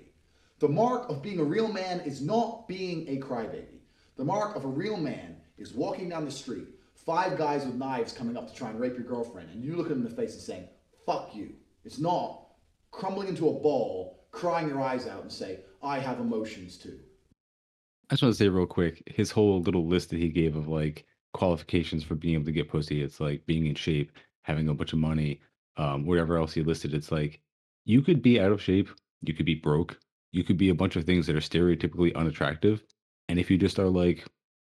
[0.61, 3.81] The mark of being a real man is not being a crybaby.
[4.17, 8.13] The mark of a real man is walking down the street, five guys with knives
[8.13, 10.17] coming up to try and rape your girlfriend, and you look at them in the
[10.17, 10.69] face and saying,
[11.07, 11.55] fuck you.
[11.85, 12.49] It's not
[12.91, 16.99] crumbling into a ball, crying your eyes out, and say, I have emotions too.
[18.11, 20.69] I just want to say real quick, his whole little list that he gave of
[20.69, 24.75] like qualifications for being able to get pussy, it's like being in shape, having a
[24.75, 25.41] bunch of money,
[25.77, 26.93] um, whatever else he listed.
[26.93, 27.41] It's like
[27.85, 28.91] you could be out of shape,
[29.23, 29.99] you could be broke,
[30.33, 32.83] you could be a bunch of things that are stereotypically unattractive.
[33.29, 34.27] And if you just are like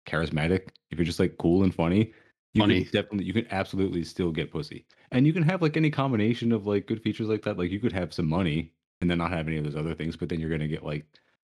[0.05, 2.13] charismatic, if you're just like cool and funny,
[2.53, 2.83] you Funny.
[2.83, 4.85] can definitely you can absolutely still get pussy.
[5.11, 7.57] And you can have like any combination of like good features like that.
[7.57, 10.15] Like you could have some money and then not have any of those other things,
[10.15, 11.05] but then you're gonna get like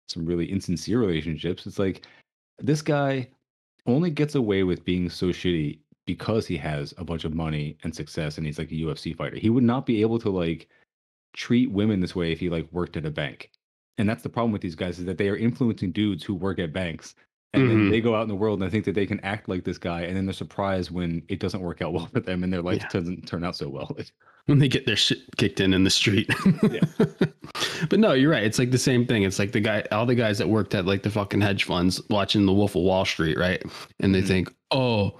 [0.09, 1.65] some really insincere relationships.
[1.65, 2.05] It's like
[2.59, 3.29] this guy
[3.85, 7.95] only gets away with being so shitty because he has a bunch of money and
[7.95, 9.37] success and he's like a UFC fighter.
[9.37, 10.67] He would not be able to like
[11.33, 13.51] treat women this way if he like worked at a bank.
[13.97, 16.59] And that's the problem with these guys is that they are influencing dudes who work
[16.59, 17.15] at banks.
[17.53, 17.89] And then Mhm.
[17.91, 19.77] they go out in the world and they think that they can act like this
[19.77, 22.61] guy, and then they're surprised when it doesn't work out well for them and their
[22.61, 22.89] life Yeah.
[22.99, 23.95] doesn't turn out so well.
[24.47, 26.29] when they get their shit kicked in in the street.
[26.69, 26.81] Yeah.
[27.89, 28.43] but no, you're right.
[28.43, 29.23] It's like the same thing.
[29.23, 32.01] It's like the guy, all the guys that worked at like the fucking hedge funds
[32.09, 33.63] watching the Wolf of Wall Street, right?
[34.01, 34.27] And they Mhm.
[34.27, 35.19] think, oh,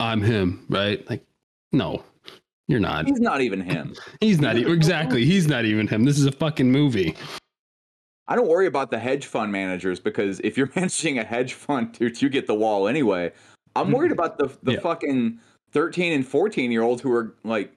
[0.00, 1.08] I'm him, right?
[1.08, 1.24] Like,
[1.72, 2.02] no,
[2.68, 3.06] you're not.
[3.06, 3.94] He's not even him.
[4.20, 5.24] He's not even, exactly.
[5.24, 6.04] He's not even him.
[6.04, 7.14] This is a fucking movie.
[8.28, 11.92] I don't worry about the hedge fund managers because if you're managing a hedge fund,
[11.92, 13.32] dude, you get the wall anyway.
[13.74, 14.80] I'm worried about the the Yeah.
[14.80, 17.72] fucking 13 and 14 year olds who are like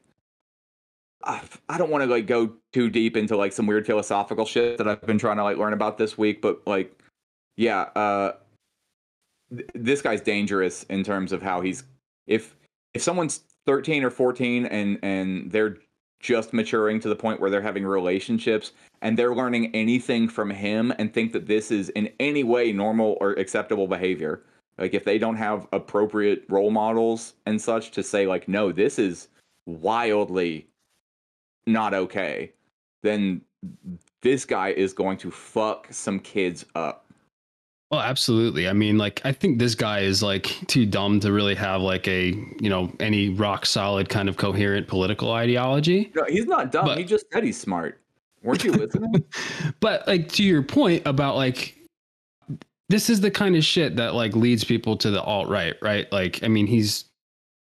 [1.23, 4.77] I I don't want to like go too deep into like some weird philosophical shit
[4.77, 6.93] that I've been trying to like learn about this week, but like
[7.57, 8.33] yeah, uh
[9.55, 11.83] th- this guy's dangerous in terms of how he's
[12.27, 12.55] if
[12.93, 15.77] if someone's 13 or 14 and and they're
[16.25, 20.91] just maturing to the point where they're having relationships and they're learning anything from him
[20.97, 24.41] and think that this is in any way normal or acceptable behavior.
[24.79, 28.99] Like if they don't have appropriate role models and such to say like no this
[28.99, 29.29] is
[29.65, 30.67] wildly
[31.65, 32.51] not okay
[33.01, 33.41] then
[34.21, 37.04] this guy is going to fuck some kids up
[37.95, 38.67] Oh, absolutely.
[38.67, 42.07] I mean, like, I think this guy is like too dumb to really have like
[42.09, 42.27] a,
[42.59, 46.11] you know, any rock solid kind of coherent political ideology.
[46.13, 47.99] no, he's not dumb But- he just said he's smart
[48.43, 49.23] weren't you listening
[49.79, 51.75] but like to your point about like
[52.89, 56.11] this is the kind of shit that like leads people to the alt right, right?
[56.11, 57.05] Like, I mean, he's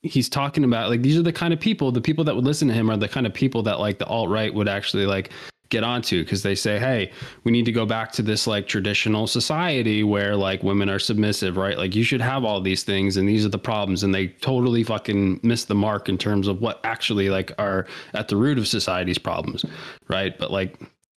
[0.02, 2.68] he's talking about like these are the kind of people, the people that would listen
[2.70, 5.30] to him are the kind of people that like the alt right would actually like
[5.72, 7.12] get onto because they say, hey,
[7.44, 11.58] we need to go back to this like traditional society where like women are submissive,
[11.58, 11.78] right?
[11.78, 14.04] Like you should have all these things and these are the problems.
[14.04, 18.28] And they totally fucking miss the mark in terms of what actually like are at
[18.28, 19.66] the root of society's problems,
[20.08, 20.38] right?
[20.38, 20.78] But like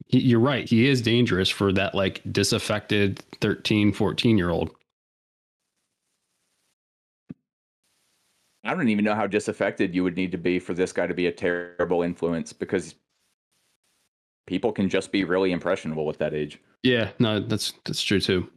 [0.08, 4.70] he, you're right, he is dangerous for that like disaffected 13, 14 year old.
[8.64, 11.16] I don't even know how disaffected you would need to be for this guy to
[11.16, 12.94] be a terrible influence because
[14.48, 16.60] people can just be really impressionable at that age.
[16.84, 18.50] Yeah, no, that's that's true too.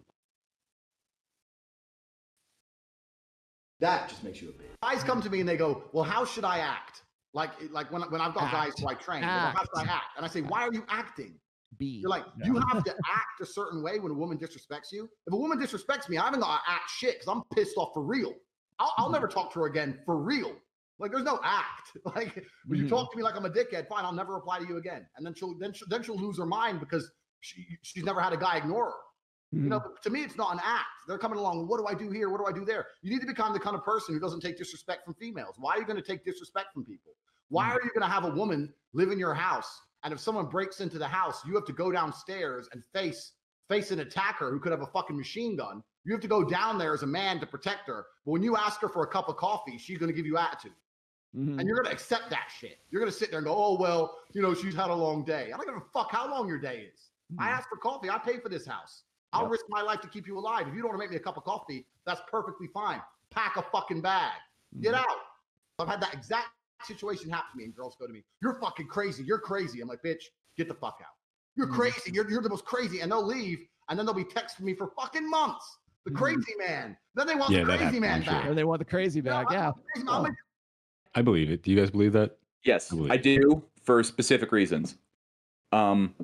[3.80, 4.66] That just makes you a bitch.
[4.82, 7.02] Guys come to me and they go, "Well, how should I act?"
[7.34, 8.80] Like, like when when I've got guys Act.
[8.80, 10.16] who I train, they go, how should I act?
[10.16, 11.34] And I say, "Why are you acting?"
[11.78, 11.98] B.
[12.00, 15.08] You're like, you have to act a certain way when a woman disrespects you.
[15.26, 17.92] If a woman disrespects me, I haven't got to act shit because I'm pissed off
[17.92, 18.32] for real.
[18.78, 19.14] I'll, I'll mm-hmm.
[19.14, 20.52] never talk to her again for real.
[20.98, 21.90] Like, there's no act.
[22.16, 22.88] Like, when you Mhm.
[22.88, 25.06] talk to me like I'm a dickhead, fine, I'll never reply to you again.
[25.16, 28.32] And then she'll then she'll, then she'll lose her mind because she she's never had
[28.32, 28.96] a guy ignore her.
[29.52, 30.88] You know, but to me, it's not an act.
[31.06, 31.68] They're coming along.
[31.68, 32.28] What do I do here?
[32.30, 32.86] What do I do there?
[33.02, 35.54] You need to become the kind of person who doesn't take disrespect from females.
[35.58, 37.12] Why are you going to take disrespect from people?
[37.50, 40.46] Why are you going to have a woman live in your house, and if someone
[40.46, 43.32] breaks into the house, you have to go downstairs and face
[43.68, 45.82] face an attacker who could have a fucking machine gun?
[46.04, 48.06] You have to go down there as a man to protect her.
[48.26, 50.36] But when you ask her for a cup of coffee, she's going to give you
[50.36, 50.74] attitude,
[51.34, 51.58] Mhm.
[51.58, 52.78] and you're going to accept that shit.
[52.90, 55.24] You're going to sit there and go, "Oh well, you know, she's had a long
[55.24, 55.50] day.
[55.52, 57.10] I don't give a fuck how long your day is.
[57.38, 58.08] I asked for coffee.
[58.08, 59.02] I pay for this house.
[59.32, 59.50] I'll Yep.
[59.50, 60.68] risk my life to keep you alive.
[60.68, 63.02] If you don't want to make me a cup of coffee, that's perfectly fine.
[63.30, 64.38] Pack a fucking bag.
[64.80, 65.06] Get out.
[65.80, 66.50] I've had that exact
[66.84, 69.24] situation happen to me, and girls go to me, You're fucking crazy.
[69.24, 69.80] You're crazy.
[69.80, 70.22] I'm like, Bitch,
[70.56, 71.14] get the fuck out.
[71.56, 71.74] You're Mhm.
[71.74, 72.12] crazy.
[72.12, 73.00] You're, you're the most crazy.
[73.00, 75.78] And they'll leave, and then they'll be texting me for fucking months.
[76.04, 76.16] The Mhm.
[76.16, 76.96] crazy man.
[77.14, 78.32] Then they want Yeah, the crazy man I'm sure.
[78.34, 78.46] back.
[78.46, 79.50] Or they want the crazy No, back.
[79.50, 79.64] I Yeah.
[79.66, 80.36] want the crazy man.
[81.14, 81.62] I believe it.
[81.62, 82.36] Do you guys believe that?
[82.64, 84.96] Yes, I I do for specific reasons.
[85.72, 86.14] Um,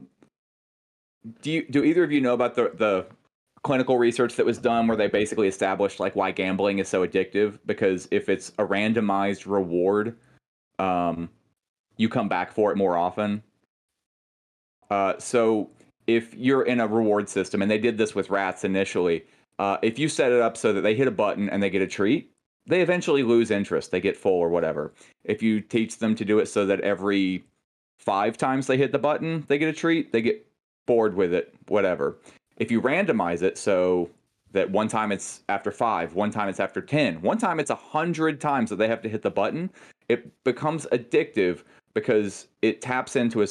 [1.42, 3.06] do you do either of you know about the the
[3.62, 7.58] clinical research that was done where they basically established like why gambling is so addictive?
[7.66, 10.16] Because if it's a randomized reward,
[10.78, 11.28] um,
[11.96, 13.42] you come back for it more often.
[14.88, 15.70] Uh, so
[16.06, 19.24] if you're in a reward system, and they did this with rats initially,
[19.58, 21.82] uh, if you set it up so that they hit a button and they get
[21.82, 22.29] a treat,
[22.66, 23.90] they eventually lose interest.
[23.90, 24.92] They get full or whatever.
[25.24, 27.44] If you teach them to do it so that every
[27.98, 30.46] five times they hit the button, they get a treat, they get
[30.86, 32.16] bored with it, whatever.
[32.56, 34.10] If you randomize it, so
[34.52, 37.76] that one time it's after five, one time it's after 10, one time it's a
[37.76, 39.70] hundred times that they have to hit the button.
[40.08, 41.62] It becomes addictive
[41.94, 43.46] because it taps into a,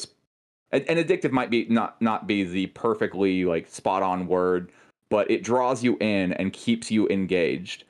[0.72, 4.72] and addictive might be not, not be the perfectly like spot on word,
[5.08, 7.84] but it draws you in and keeps you engaged.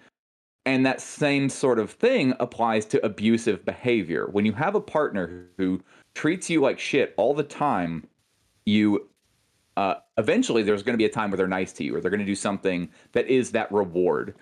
[0.66, 4.28] And that same sort of thing applies to abusive behavior.
[4.30, 5.80] When you have a partner who
[6.14, 8.06] treats you like shit all the time,
[8.66, 9.08] you
[9.76, 12.10] uh, eventually there's going to be a time where they're nice to you or they're
[12.10, 14.34] going to do something that is that reward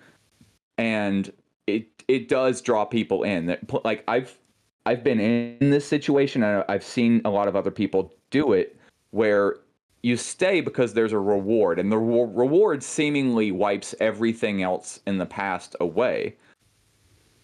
[0.77, 1.31] and
[1.67, 4.37] it it does draw people in that like i've
[4.85, 8.77] i've been in this situation and i've seen a lot of other people do it
[9.11, 9.57] where
[10.01, 15.17] you stay because there's a reward and the re- reward seemingly wipes everything else in
[15.17, 16.35] the past away.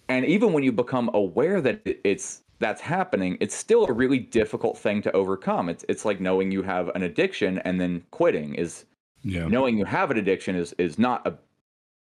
[0.08, 4.78] And even when you become aware that it's that's happening it's still a really difficult
[4.78, 5.68] thing to overcome.
[5.68, 8.86] It's it's like knowing you have an addiction and then quitting is
[9.24, 9.48] Yeah.
[9.48, 11.34] knowing you have an addiction is is not a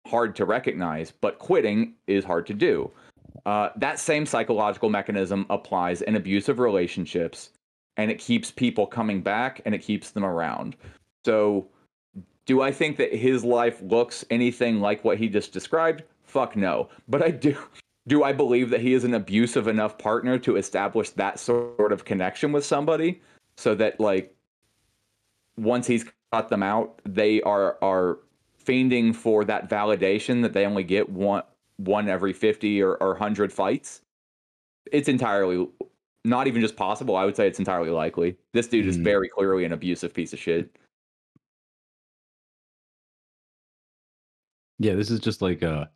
[0.07, 2.91] hard to recognize but quitting is hard to do.
[3.47, 7.51] Uh, that same psychological mechanism applies in abusive relationships
[7.97, 10.77] and it keeps people coming back and it keeps them around.
[11.25, 11.69] So
[12.47, 16.03] do i think that his life looks anything like what he just described?
[16.25, 16.89] Fuck no.
[17.09, 17.57] But i do
[18.07, 22.05] do i believe that he is an abusive enough partner to establish that sort of
[22.05, 23.23] connection with somebody
[23.57, 24.35] so that like
[25.57, 28.19] once he's cut them out they are are
[28.63, 31.43] fiending for that validation that they only get one
[31.77, 34.03] one every 50 or, or 100 fights?
[34.93, 35.67] It's entirely
[36.25, 39.05] not even just possible i would say it's entirely likely this dude is Hmm.
[39.05, 40.71] very clearly an abusive piece of shit
[44.79, 45.91] Yeah, this is just like a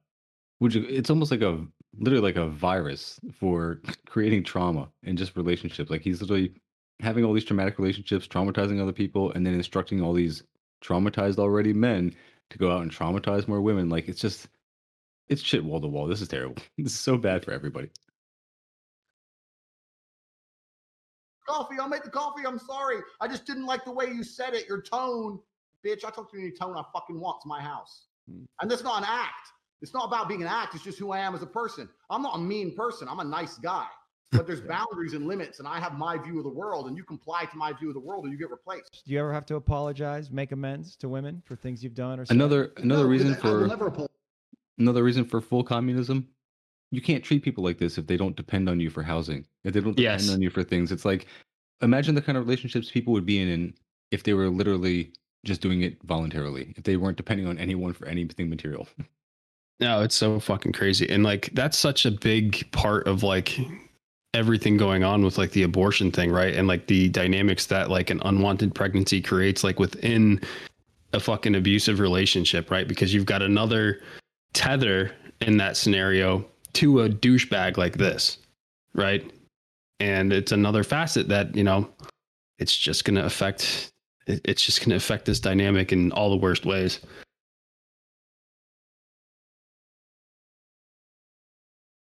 [0.61, 1.65] would you it's almost like a
[1.99, 5.91] literally like a virus for creating trauma and just relationships.
[5.91, 6.55] Like he's literally
[7.01, 10.43] having all these traumatic relationships, traumatizing other people, and then instructing all these
[10.83, 12.15] traumatized already men
[12.51, 13.89] to go out and traumatize more women.
[13.89, 14.49] Like it's just
[15.29, 16.07] it's shit wall to wall.
[16.07, 16.57] This is terrible.
[16.79, 17.91] This is so bad for everybody.
[21.49, 22.43] Coffee, I'll make the coffee.
[22.47, 22.99] I'm sorry.
[23.21, 25.39] I just didn't like the way you said it, your tone.
[25.85, 27.37] Bitch, I talk to you any tone I fucking want.
[27.39, 28.07] It's my house.
[28.31, 28.45] Hmm.
[28.61, 29.49] And that's not an act.
[29.81, 30.75] It's not about being an act.
[30.75, 31.89] It's just who I am as a person.
[32.11, 33.09] I'm not a mean person.
[33.09, 33.87] I'm a nice guy.
[34.33, 37.05] But there's boundaries and limits, and I have my view of the world, and you
[37.05, 39.03] comply to my view of the world, or you get replaced.
[39.07, 42.27] Do you ever have to apologize, make amends to women for things you've done or
[42.27, 42.35] said?
[42.35, 44.09] Another another No, reason for never
[44.79, 46.29] another reason for full communism
[46.91, 49.75] you can't treat people like this if they don't depend on you for housing if
[49.75, 50.31] they don't depend Yes.
[50.31, 51.27] on you for things it's like
[51.83, 53.75] imagine the kind of relationships people would be in
[54.11, 55.13] if they were literally
[55.45, 58.89] just doing it voluntarily if they weren't depending on anyone for anything material
[59.81, 61.09] No, it's so fucking crazy.
[61.09, 63.57] And like that's such a big part of like
[64.35, 66.53] everything going on with like the abortion thing, right?
[66.55, 70.41] And like the dynamics that like an unwanted pregnancy creates like within
[71.13, 72.89] a fucking abusive relationship, right?
[72.89, 74.01] Because you've got another
[74.53, 78.39] tether in that scenario to a douchebag like this,
[78.95, 79.33] right?
[80.01, 81.91] And it's another facet that, you know,
[82.59, 83.93] it's just going to affect
[84.27, 87.01] it's just going to affect this dynamic in all the worst ways.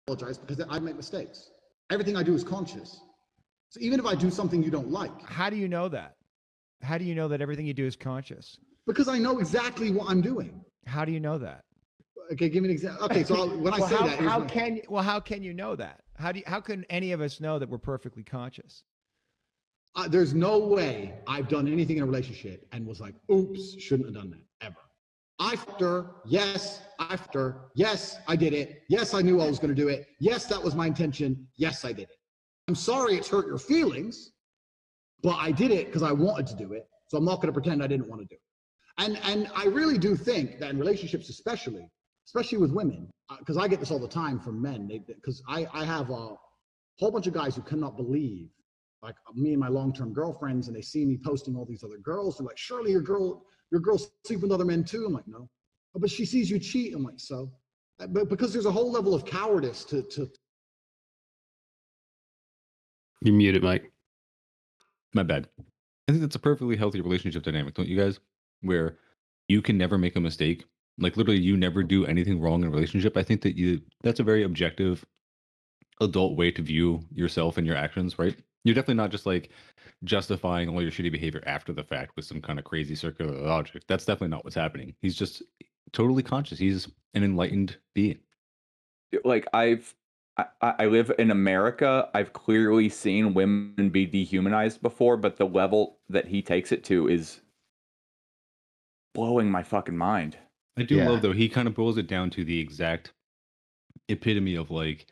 [0.08, 1.50] apologize because I make mistakes.
[1.90, 3.02] Everything I do is conscious.
[3.70, 6.16] So even if I do something you don't like, How do you know that?
[6.82, 8.58] How do you know that everything you do is conscious?
[8.86, 10.60] because I know exactly what I'm doing.
[10.86, 11.64] How do you know that?
[12.32, 13.06] Okay, give me an example.
[13.06, 15.20] Okay, so I'll, when I well, say how, that, how my- can you, well how
[15.20, 16.02] can you know that?
[16.18, 18.84] How do you, how can any of us know that we're perfectly conscious?
[19.96, 24.08] uh, there's no way I've done anything in a relationship and was like, oops, shouldn't
[24.08, 24.76] have done that ever.
[25.40, 28.84] After, yes, after, yes, I did it.
[28.90, 30.08] Yes, I knew I was going to do it.
[30.20, 31.48] Yes, that was my intention.
[31.58, 32.18] Yes, I did it.
[32.68, 34.32] I'm sorry it's hurt your feelings,
[35.22, 36.88] but I did it because I wanted to do it.
[37.10, 38.42] So I'm not going to pretend I didn't want to do it.
[39.00, 41.90] And and I really do think that in relationships, especially,
[42.26, 43.10] especially with women,
[43.40, 44.88] because I get this all the time from men.
[45.08, 46.36] Because I I have a
[47.00, 48.50] whole bunch of guys who cannot believe
[49.02, 52.38] like me and my long-term girlfriends and they see me posting all these other girls.
[52.38, 55.06] They're like surely your girl your girls sleep with other men too.
[55.06, 55.50] I'm like no.
[55.96, 56.96] Oh, but she sees you cheat.
[56.96, 57.52] I'm like so?
[58.00, 60.30] Uh, but because there's a whole level of cowardice to to
[63.22, 63.92] You mute it, Mike.
[65.14, 65.48] my bad.
[66.08, 68.20] I think that's a perfectly healthy relationship dynamic don't you guys?
[68.62, 68.98] Where
[69.50, 70.64] you can never make a mistake
[71.00, 74.20] like literally you never do anything wrong in a relationship i think that you that's
[74.20, 75.06] a very objective
[76.02, 78.36] adult way to view yourself and your actions right?
[78.64, 79.50] You're definitely not just like
[80.04, 83.84] justifying all your shitty behavior after the fact with some kind of crazy circular logic.
[83.88, 84.96] That's definitely not what's happening.
[85.02, 85.44] He's just
[85.92, 86.60] totally conscious.
[86.60, 88.20] He's an enlightened being.
[89.24, 89.94] Like I've
[90.38, 92.10] I, I live in America.
[92.14, 97.08] I've clearly seen women be dehumanized before, but the level that he takes it to
[97.08, 97.42] is
[99.14, 100.38] blowing my fucking mind.
[100.78, 101.10] I do Yeah.
[101.10, 103.14] love though he kind of boils it down to the exact
[104.10, 105.08] epitome of like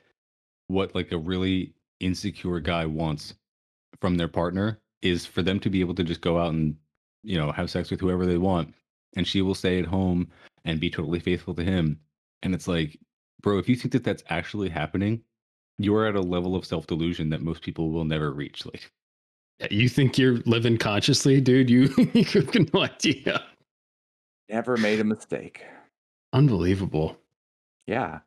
[0.67, 3.35] what like a really insecure guy wants
[3.99, 6.75] from their partner is for them to be able to just go out and
[7.23, 8.73] you know have sex with whoever they want
[9.15, 10.27] and she will stay at home
[10.65, 11.99] and be totally faithful to him
[12.43, 12.97] and it's like
[13.41, 15.21] bro if you think that that's actually happening
[15.77, 18.91] you're at a level of self-delusion that most people will never reach like
[19.69, 21.69] You think you're living consciously, dude?
[21.69, 23.43] You you have no idea.
[24.51, 25.63] Never made a mistake.
[26.33, 27.17] Unbelievable.
[27.87, 28.19] Yeah.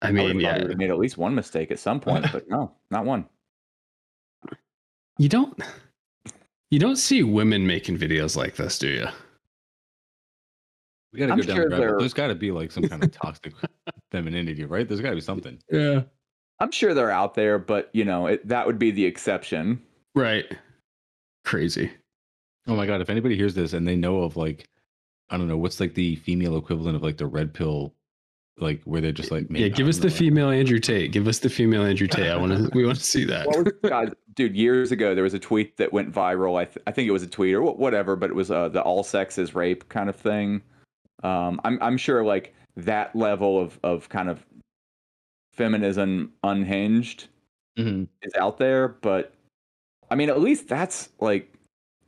[0.00, 2.72] I I mean, thought yeah, made at least one mistake at some point, but no,
[2.90, 3.26] not one.
[5.18, 5.60] you don't
[6.70, 9.06] you don't see women making videos like this, do you?
[11.12, 13.02] we gotta I'm go down sure the rabbit there's got to be like some kind
[13.02, 13.54] of toxic
[14.10, 16.02] femininity right there's got to be something Yeah.
[16.60, 19.80] I'm sure they're out there, but you know, it, that would be the exception.
[20.14, 20.44] Right.
[21.44, 21.92] Crazy.
[22.66, 23.00] Oh my god!
[23.00, 24.68] If anybody hears this and they know of like,
[25.30, 27.94] I don't know, what's like the female equivalent of like the red pill,
[28.58, 31.12] like where they're just like, yeah, give us the female Andrew Tate.
[31.12, 32.30] Give us the female Andrew Tate.
[32.30, 32.70] I want to.
[32.74, 33.46] We want to see that.
[33.46, 36.58] What God, dude, years ago, there was a tweet that went viral.
[36.58, 38.82] I, th- I think it was a tweet or whatever, but it was uh, the
[38.82, 40.62] all sex is rape kind of thing.
[41.22, 44.44] Um, I'm, I'm sure like that level of, of kind of
[45.52, 47.28] feminism unhinged
[47.78, 48.08] Mhm.
[48.22, 49.34] is out there, but
[50.10, 51.52] I mean, at least that's like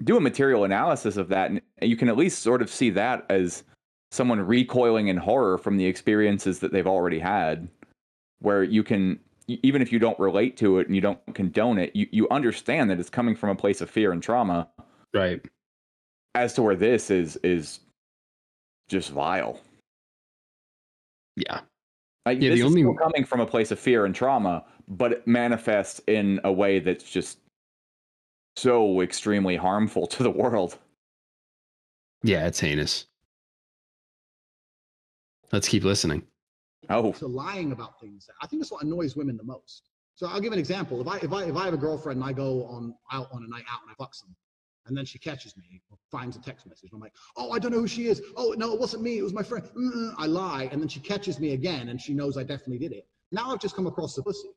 [0.03, 3.26] do a material analysis of that, and you can at least sort of see that
[3.30, 3.64] as
[4.11, 7.68] someone recoiling in horror from the experiences that they've already had,
[8.40, 11.94] where you can even if you don't relate to it and you don't condone it,
[11.94, 14.68] you, you understand that it's coming from a place of fear and trauma.
[15.12, 15.44] Right.
[16.36, 17.80] As to where this is is
[18.88, 19.61] just vile.
[21.36, 21.61] Yeah.
[22.26, 24.64] Like, Yeah, this the is only- still coming from a place of fear and trauma,
[24.86, 27.38] but it manifests in a way that's just
[28.57, 30.78] so extremely harmful to the world.
[32.22, 33.07] Yeah, it's heinous.
[35.53, 36.22] Let's keep listening.
[36.88, 38.28] Oh, to lying about things.
[38.42, 39.90] I think that's what annoys women the most.
[40.14, 41.01] So I'll give an example.
[41.01, 43.44] If I if I if I have a girlfriend and I go on out on
[43.44, 44.34] a night out and I fuck some,
[44.86, 47.59] and then she catches me or finds a text message, and I'm like, oh, I
[47.59, 48.20] don't know who she is.
[48.36, 49.18] Oh no, it wasn't me.
[49.18, 49.64] It was my friend.
[49.76, 50.14] Mm-mm.
[50.18, 53.07] I lie, and then she catches me again, and she knows I definitely did it.
[53.32, 54.51] Now I've just come across the pussy.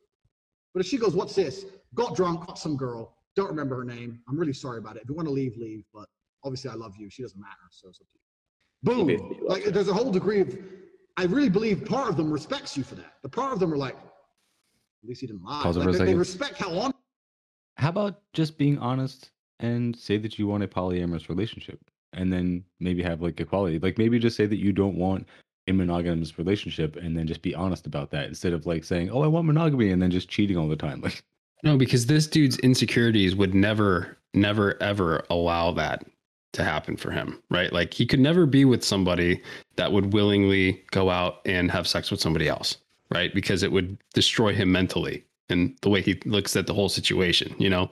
[0.74, 1.66] But if she goes, what's this?
[1.94, 3.16] Got drunk, fucked some girl.
[3.36, 4.20] Don't remember her name.
[4.28, 5.04] I'm really sorry about it.
[5.04, 5.84] If you want to leave, leave.
[5.94, 6.08] But
[6.44, 7.10] obviously, I love you.
[7.10, 7.54] She doesn't matter.
[7.72, 9.18] So it's up to you.
[9.18, 9.48] Boom.
[9.48, 10.58] Like there's a whole degree of.
[11.16, 13.14] I really believe part of them respects you for that.
[13.22, 15.64] The part of them are like, at least he didn't lie.
[15.64, 16.98] Like, they, they respect how honest
[17.78, 19.30] How about just being honest
[19.60, 21.80] and say that you want a polyamorous relationship,
[22.14, 23.80] and then maybe have like equality.
[23.80, 25.28] Like maybe just say that you don't want
[25.68, 29.22] a monogamous relationship, and then just be honest about that instead of like saying, "Oh,
[29.22, 31.02] I want monogamy," and then just cheating all the time.
[31.04, 31.24] Like,
[31.64, 36.06] No, because this dude's insecurities would never, never, ever allow that
[36.52, 37.72] to happen for him, right?
[37.74, 39.42] Like he could never be with somebody
[39.78, 42.78] that would willingly go out and have sex with somebody else,
[43.10, 43.34] right?
[43.34, 47.56] Because it would destroy him mentally and the way he looks at the whole situation,
[47.58, 47.90] you know?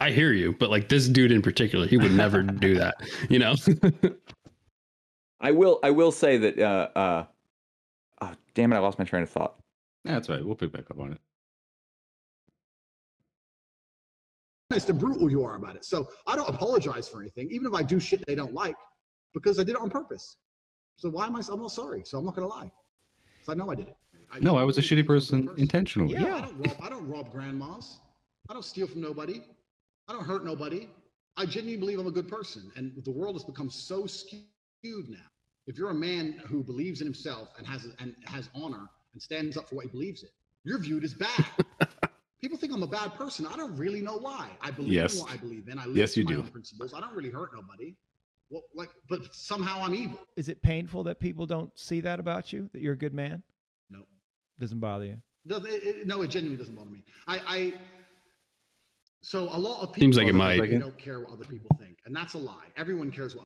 [0.00, 2.96] I hear you, but like this dude in particular, he would never do that,
[3.28, 3.54] you know?
[5.40, 5.80] I will.
[5.82, 6.58] I will say that.
[6.58, 7.24] Uh, uh,
[8.20, 8.76] oh, damn it!
[8.76, 9.54] I lost my train of thought.
[10.04, 10.44] that's right.
[10.44, 11.18] We'll pick back up on it.
[14.70, 15.84] And brutal you are about it.
[15.84, 18.76] So I don't apologize for anything, even if I do shit they don't like,
[19.34, 20.36] because I did it on purpose.
[20.96, 21.42] So why am I?
[21.50, 22.02] I'm not sorry.
[22.04, 22.70] So I'm not gonna lie.
[23.42, 23.96] So I know I did it.
[24.40, 25.60] No, I was a shitty person purpose.
[25.60, 26.12] intentionally.
[26.12, 26.76] Yeah, I don't rob.
[26.80, 27.98] I don't rob grandmas.
[28.48, 29.42] I don't steal from nobody.
[30.08, 30.88] I don't hurt nobody.
[31.36, 35.18] I genuinely believe I'm a good person, and the world has become so skewed now.
[35.66, 39.56] If you're a man who believes in himself and has and has honor and stands
[39.56, 40.28] up for what he believes in,
[40.64, 41.44] you're viewed as bad.
[42.50, 43.46] People think I'm a bad person.
[43.46, 44.48] I don't really know why.
[44.60, 45.14] I believe Yes.
[45.14, 45.78] in what I believe in.
[45.78, 46.38] I live Yes, you my do.
[46.38, 46.92] own principles.
[46.92, 47.94] I don't really hurt nobody.
[48.50, 50.18] Well, like, but somehow I'm evil.
[50.36, 52.68] Is it painful that people don't see that about you?
[52.72, 53.44] That you're a good man?
[53.88, 54.00] No.
[54.58, 55.22] Doesn't bother you?
[55.44, 57.04] No, it, it- no, it genuinely doesn't bother me.
[57.28, 57.74] I, I
[59.22, 60.60] so a lot of people Seems like it might.
[60.60, 62.66] they don't care what other people think, and that's a lie.
[62.76, 63.44] Everyone cares what.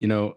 [0.00, 0.36] you know,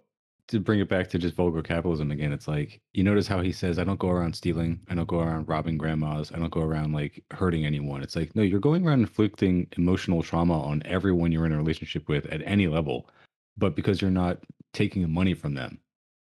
[0.49, 3.51] to bring it back to just vulgar capitalism again, it's like you notice how he
[3.51, 4.81] says, "I don't go around stealing.
[4.89, 6.31] I don't go around robbing grandmas.
[6.31, 10.21] I don't go around like hurting anyone." It's like no, you're going around inflicting emotional
[10.21, 13.09] trauma on everyone you're in a relationship with at any level,
[13.57, 14.39] but because you're not
[14.73, 15.79] taking money from them,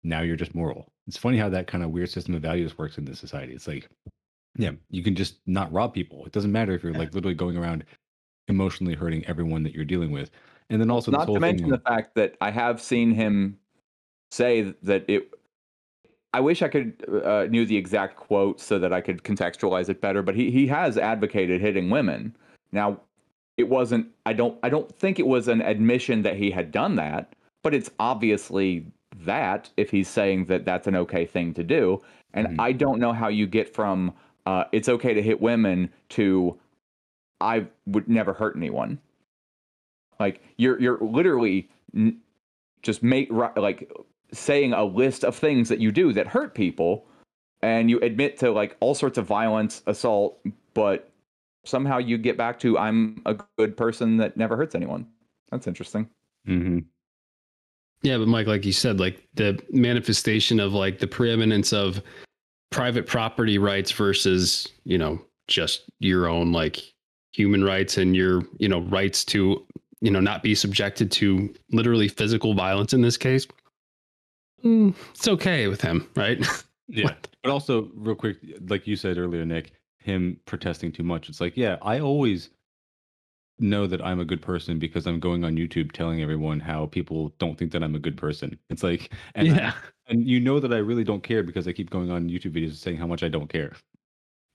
[0.03, 0.91] now you're just moral.
[1.07, 3.53] It's funny how that kind of weird system of values works in this society.
[3.53, 3.88] It's like,
[4.57, 6.26] yeah, you can just not rob people.
[6.26, 7.86] It doesn't matter if you're like literally going around
[8.47, 10.32] emotionally hurting everyone that you're dealing with,
[10.72, 13.11] and then also this Not whole to thing mention the fact that I have seen
[13.11, 13.59] him
[14.32, 15.30] say that it.
[16.34, 20.01] I wish I could uh, knew the exact quote so that I could contextualize it
[20.01, 20.21] better.
[20.21, 22.36] But he he has advocated hitting women.
[22.71, 22.99] Now,
[23.57, 24.07] it wasn't.
[24.25, 24.57] I don't.
[24.63, 27.34] I don't think it was an admission that he had done that.
[27.63, 28.86] But it's obviously
[29.23, 32.01] that if he's saying that that's an okay thing to do.
[32.34, 32.55] And Mhm.
[32.59, 34.13] I don't know how you get from
[34.45, 36.57] uh, it's okay to hit women to
[37.41, 38.99] I would never hurt anyone.
[40.19, 42.19] Like you're you're literally n-
[42.84, 43.91] just make like
[44.32, 47.05] saying a list of things that you do that hurt people,
[47.61, 50.39] and you admit to like all sorts of violence, assault,
[50.73, 51.11] but
[51.65, 55.07] somehow you get back to I'm a good person that never hurts anyone.
[55.51, 56.09] That's interesting.
[56.45, 56.80] hmm
[58.03, 62.01] Yeah, but Mike, like you said, like the manifestation of like the preeminence of
[62.69, 66.82] private property rights versus, you know, just your own like
[67.32, 69.65] human rights and your, you know, rights to,
[70.01, 73.47] you know, not be subjected to literally physical violence in this case.
[74.63, 76.45] Mm, it's okay with him, right?
[76.89, 77.13] Yeah.
[77.43, 78.37] But also, real quick,
[78.69, 81.27] like you said earlier, Nick, him protesting too much.
[81.27, 82.49] It's like, yeah, I always
[83.59, 87.33] know that I'm a good person because I'm going on YouTube telling everyone how people
[87.39, 88.57] don't think that I'm a good person.
[88.69, 89.73] It's like, and, yeah.
[90.07, 92.75] and you know that I really don't care because I keep going on YouTube videos
[92.75, 93.73] saying how much I don't care.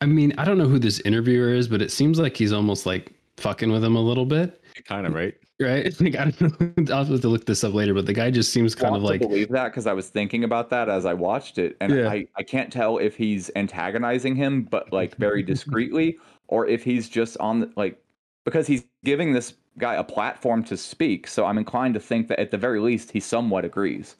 [0.00, 2.86] I mean, I don't know who this interviewer is, but it seems like he's almost
[2.86, 5.34] like fucking with him a little bit, Kind of, right?
[5.60, 5.94] Right?
[6.00, 6.94] Like, I don't know.
[6.94, 9.20] I'll have to look this up later, but the guy just seems kind of like,
[9.20, 12.08] to believe that because I was thinking about that as I watched it, and Yeah.
[12.08, 17.08] I, I can't tell if he's antagonizing him, but like very discreetly, or if he's
[17.08, 18.02] just on the, like
[18.44, 21.26] because he's giving this guy a platform to speak.
[21.26, 24.16] So I'm inclined to think that at the very least he somewhat agrees.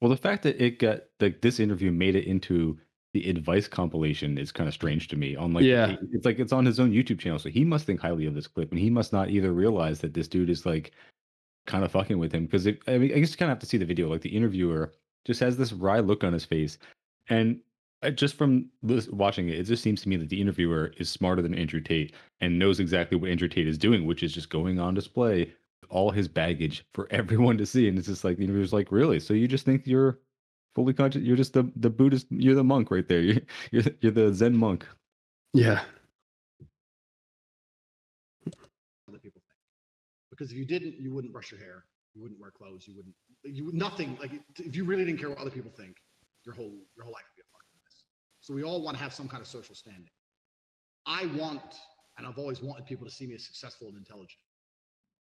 [0.00, 2.78] Well, the fact that it got like this interview made it into
[3.12, 5.36] the advice compilation is kind of strange to me.
[5.36, 5.96] On like, Yeah.
[6.12, 8.46] it's like it's on his own YouTube channel, so he must think highly of this
[8.46, 10.92] clip, and he must not either realize that this dude is like
[11.66, 13.66] kind of fucking with him because I mean, I guess you kind of have to
[13.66, 14.08] see the video.
[14.08, 14.92] Like the interviewer
[15.24, 16.78] just has this wry look on his face,
[17.28, 17.60] and
[18.14, 18.68] just from
[19.12, 22.14] watching it, it just seems to me that the interviewer is smarter than Andrew Tate
[22.40, 25.52] and knows exactly what Andrew Tate is doing, which is just going on display
[25.88, 27.86] all his baggage for everyone to see.
[27.86, 29.20] And it's just like the interviewer's like, really?
[29.20, 30.18] So you just think you're
[30.74, 31.22] fully conscious?
[31.22, 32.26] You're just the the Buddhist.
[32.30, 33.20] You're the monk right there.
[33.28, 34.86] You're you're, the- you're the Zen monk.
[35.54, 35.82] yeah,
[39.22, 39.44] people think.
[40.30, 43.14] Because if you didn't, you wouldn't brush your hair, you wouldn't wear clothes, you wouldn't,
[43.44, 44.16] you would nothing.
[44.20, 45.96] Like if you really didn't care what other people think,
[46.44, 48.04] your whole your whole life would be a fucking mess.
[48.40, 50.08] So we all want to have some kind of social standing.
[51.06, 51.62] I want,
[52.18, 54.38] and I've always wanted people to see me as successful and intelligent.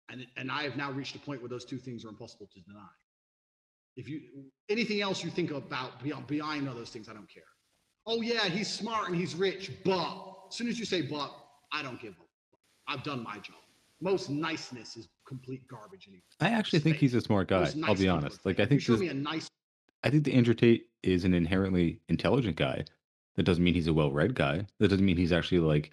[0.10, 2.60] And and I have now reached a point where those two things are impossible to
[2.62, 2.88] deny.
[3.96, 4.22] If you
[4.70, 7.44] anything else you think about beyond beyond all those things, I don't care.
[8.06, 11.34] Oh yeah, he's smart and he's rich, but as soon as you say but,
[11.72, 13.56] I don't give a I've done my job.
[14.02, 16.10] Most niceness is complete garbage.
[16.42, 17.60] I actually think he's a smart guy.
[17.60, 18.46] Most I'll be honest.
[18.46, 18.60] Like.
[18.60, 19.48] I think show this, me a nice
[20.04, 22.84] I think the Andrew Tate is an inherently intelligent guy.
[23.36, 24.66] That doesn't mean he's a well-read guy.
[24.80, 25.92] That doesn't mean he's actually like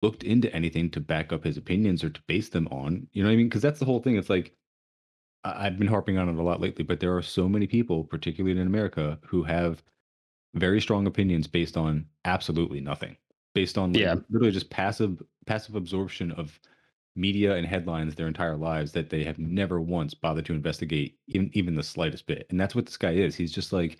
[0.00, 3.08] looked into anything to back up his opinions or to base them on.
[3.12, 3.48] You know what I mean?
[3.48, 4.16] Because that's the whole thing.
[4.16, 4.52] It's like
[5.44, 8.04] I- I've been harping on it a lot lately, but there are so many people,
[8.04, 9.82] particularly in America, who have
[10.54, 13.16] very strong opinions based on absolutely nothing.
[13.54, 14.16] Based on Yeah.
[14.30, 16.60] literally just passive passive absorption of
[17.16, 21.50] media and headlines their entire lives that they have never once bothered to investigate even
[21.54, 22.46] even the slightest bit.
[22.50, 23.34] And that's what this guy is.
[23.34, 23.98] He's just like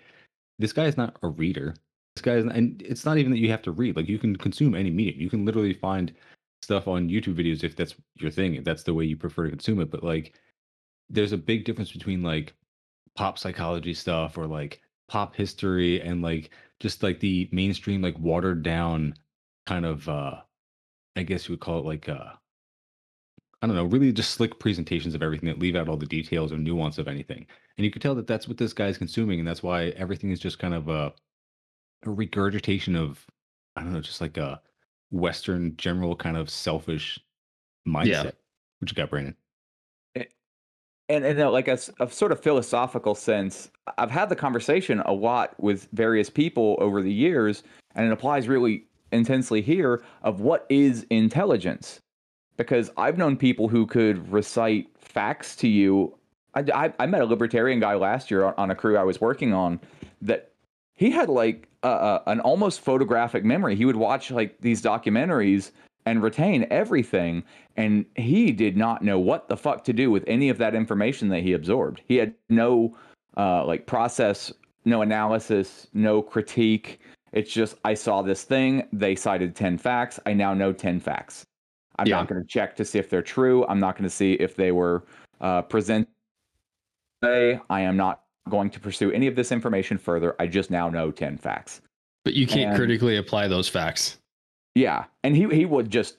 [0.59, 1.75] this guy is not a reader.
[2.17, 3.97] This guy is not, and it's not even that you have to read.
[3.97, 5.21] Like you can consume any medium.
[5.21, 6.13] You can literally find
[6.63, 9.51] stuff on YouTube videos if that's your thing, if that's the way you prefer to
[9.51, 9.91] consume it.
[9.91, 10.35] But like
[11.11, 12.55] there's a big difference between like
[13.17, 16.51] pop psychology stuff or like pop history and like
[16.81, 19.15] just like the mainstream like watered down
[19.67, 20.37] kind of uh
[21.17, 22.33] I guess you would call it like uh
[23.61, 26.53] I don't know, really just slick presentations of everything that leave out all the details
[26.53, 27.45] or nuance of anything.
[27.77, 30.39] And you could tell that that's what this guy's consuming, and that's why everything is
[30.39, 31.13] just kind of a,
[32.05, 33.27] a regurgitation of,
[33.75, 34.61] I don't know, just like a
[35.11, 37.19] Western general kind of selfish
[37.87, 38.35] mindset.
[38.79, 39.35] What you got, Brandon?
[41.09, 45.59] And and like a, a sort of philosophical sense i've had the conversation a lot
[45.61, 47.63] with various people over the years
[47.95, 52.01] and it applies really intensely here of what is intelligence.
[52.57, 56.15] Because i've known people who could recite facts to you.
[56.55, 59.21] I, I, I met a libertarian guy last year on, on a crew i was
[59.21, 59.81] working on
[60.23, 60.53] that
[60.95, 63.77] he had like an almost photographic memory.
[63.77, 65.71] He would watch like these documentaries
[66.07, 67.43] and retain everything
[67.77, 71.29] and he did not know what the fuck to do with any of that information
[71.29, 72.01] that he absorbed.
[72.07, 72.97] He had no
[73.37, 74.53] uh, like process
[74.85, 77.01] no analysis no critique.
[77.33, 78.89] It's just i saw this thing.
[78.93, 80.19] They cited 10 facts.
[80.25, 81.45] I now know 10 facts.
[81.99, 82.17] I'm Yeah.
[82.17, 83.67] not going to check to see if they're true.
[83.67, 85.05] I'm not going to see if they were
[85.41, 86.09] uh, presented
[87.23, 90.37] i am not going to pursue any of this information further.
[90.39, 91.81] I just now know 10 facts.
[92.25, 94.19] But you can't And- critically apply those facts.
[94.79, 96.17] Yeah, and he he would just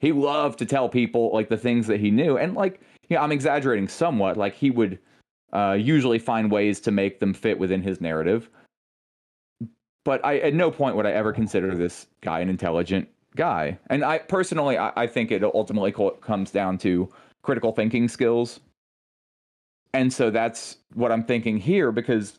[0.00, 3.32] he loved to tell people like the things that he knew, and like yeah, I'm
[3.32, 4.36] exaggerating somewhat.
[4.36, 4.98] Like he would
[5.52, 8.50] uh, usually find ways to make them fit within his narrative.
[10.04, 13.78] But I, at no point would I ever consider this guy an intelligent guy.
[13.88, 17.08] And I personally, I, I think it ultimately co- comes down to
[17.42, 18.60] critical thinking skills.
[19.92, 22.38] And so that's what I'm thinking here because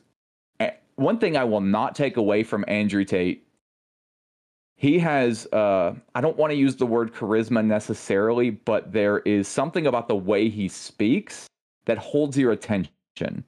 [0.60, 3.46] eh, one thing I will not take away from Andrew Tate
[4.80, 9.46] he has uh, i don't want to use the word charisma necessarily but there is
[9.46, 11.46] something about the way he speaks
[11.84, 13.44] that holds your attention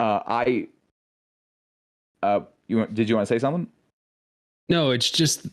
[0.00, 0.66] uh, i
[2.22, 3.66] uh, you did you want to say something
[4.68, 5.46] No, it's just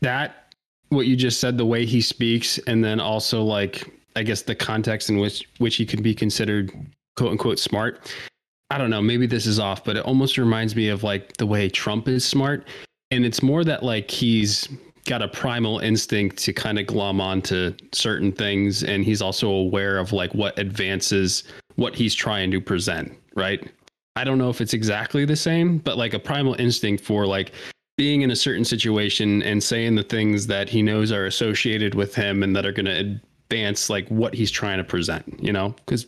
[0.00, 0.52] that
[0.88, 4.54] what you just said, the way he speaks, and then also like I guess the
[4.56, 6.72] context in which which he can be considered
[7.16, 8.12] quote unquote smart.
[8.70, 11.46] I don't know, maybe this is off, but it almost reminds me of like the
[11.46, 12.66] way Trump is smart.
[13.10, 14.68] And it's more that like he's
[15.06, 19.98] got a primal instinct to kind of glom onto certain things and he's also aware
[19.98, 21.44] of like what advances
[21.76, 23.70] what he's trying to present, right?
[24.16, 27.52] I don't know if it's exactly the same, but like a primal instinct for like
[27.96, 32.14] being in a certain situation and saying the things that he knows are associated with
[32.14, 35.70] him and that are going to advance like what he's trying to present, you know?
[35.84, 36.06] Because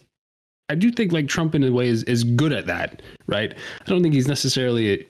[0.69, 3.55] I do think like Trump in a way is, is good at that, right?
[3.55, 5.07] I don't think he's necessarily,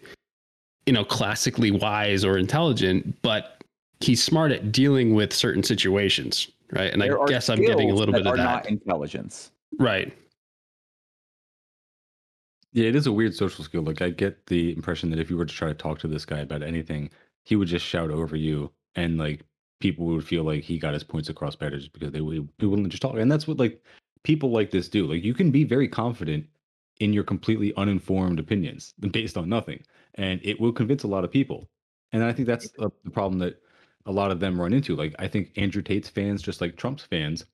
[0.89, 3.62] you know, classically wise or intelligent, but
[4.01, 6.91] he's smart at dealing with certain situations, right?
[6.91, 8.43] And There I guess I'm getting a little that bit of are that.
[8.43, 10.16] not intelligence right.
[12.72, 13.82] Yeah, it is a weird social skill.
[13.82, 16.24] Like I get the impression that if you were to try to talk to this
[16.24, 17.11] guy about anything,
[17.45, 19.45] he would just shout over you, and like
[19.80, 22.64] people would feel like he got his points across better just because they would be
[22.66, 23.16] willing to just talk.
[23.16, 23.84] And that's what like
[24.22, 25.07] people like this do.
[25.07, 26.47] Like you can be very confident
[27.01, 29.82] in your completely uninformed opinions based on nothing,
[30.14, 31.68] and it will convince a lot of people.
[32.12, 33.61] And I think that's uh, the problem that
[34.07, 34.96] a lot of them run into.
[34.96, 37.44] Like I think Andrew Tate's fans, just like Trump's fans,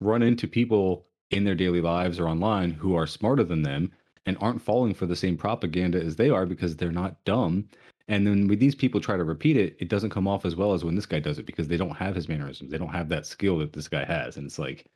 [0.00, 3.92] run into people in their daily lives or online who are smarter than them
[4.26, 7.68] and aren't falling for the same propaganda as they are because they're not dumb.
[8.08, 10.72] And then when these people try to repeat it, it doesn't come off as well
[10.72, 12.70] as when this guy does it because they don't have his mannerisms.
[12.70, 14.36] They don't have that skill that this guy has.
[14.36, 14.86] And it's like,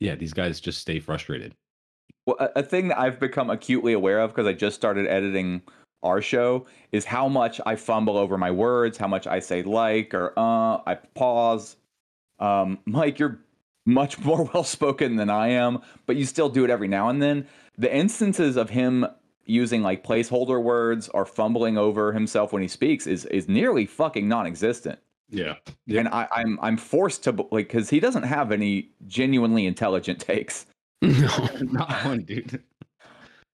[0.00, 1.54] yeah, these guys just stay frustrated.
[2.26, 5.62] Well, a, a thing that I've become acutely aware of because I just started editing
[6.02, 10.14] our show is how much I fumble over my words, how much I say like
[10.14, 11.76] or uh, I pause.
[12.38, 13.40] Um, Mike, you're
[13.84, 17.20] much more well spoken than I am, but you still do it every now and
[17.20, 17.46] then.
[17.76, 19.06] The instances of him
[19.44, 24.28] using like placeholder words or fumbling over himself when he speaks is is nearly fucking
[24.28, 24.98] non-existent.
[25.30, 25.54] Yeah.
[25.86, 26.00] Yeah.
[26.00, 30.66] And I, I'm I'm forced to like because he doesn't have any genuinely intelligent takes.
[31.02, 31.48] No.
[31.60, 32.62] not one, dude.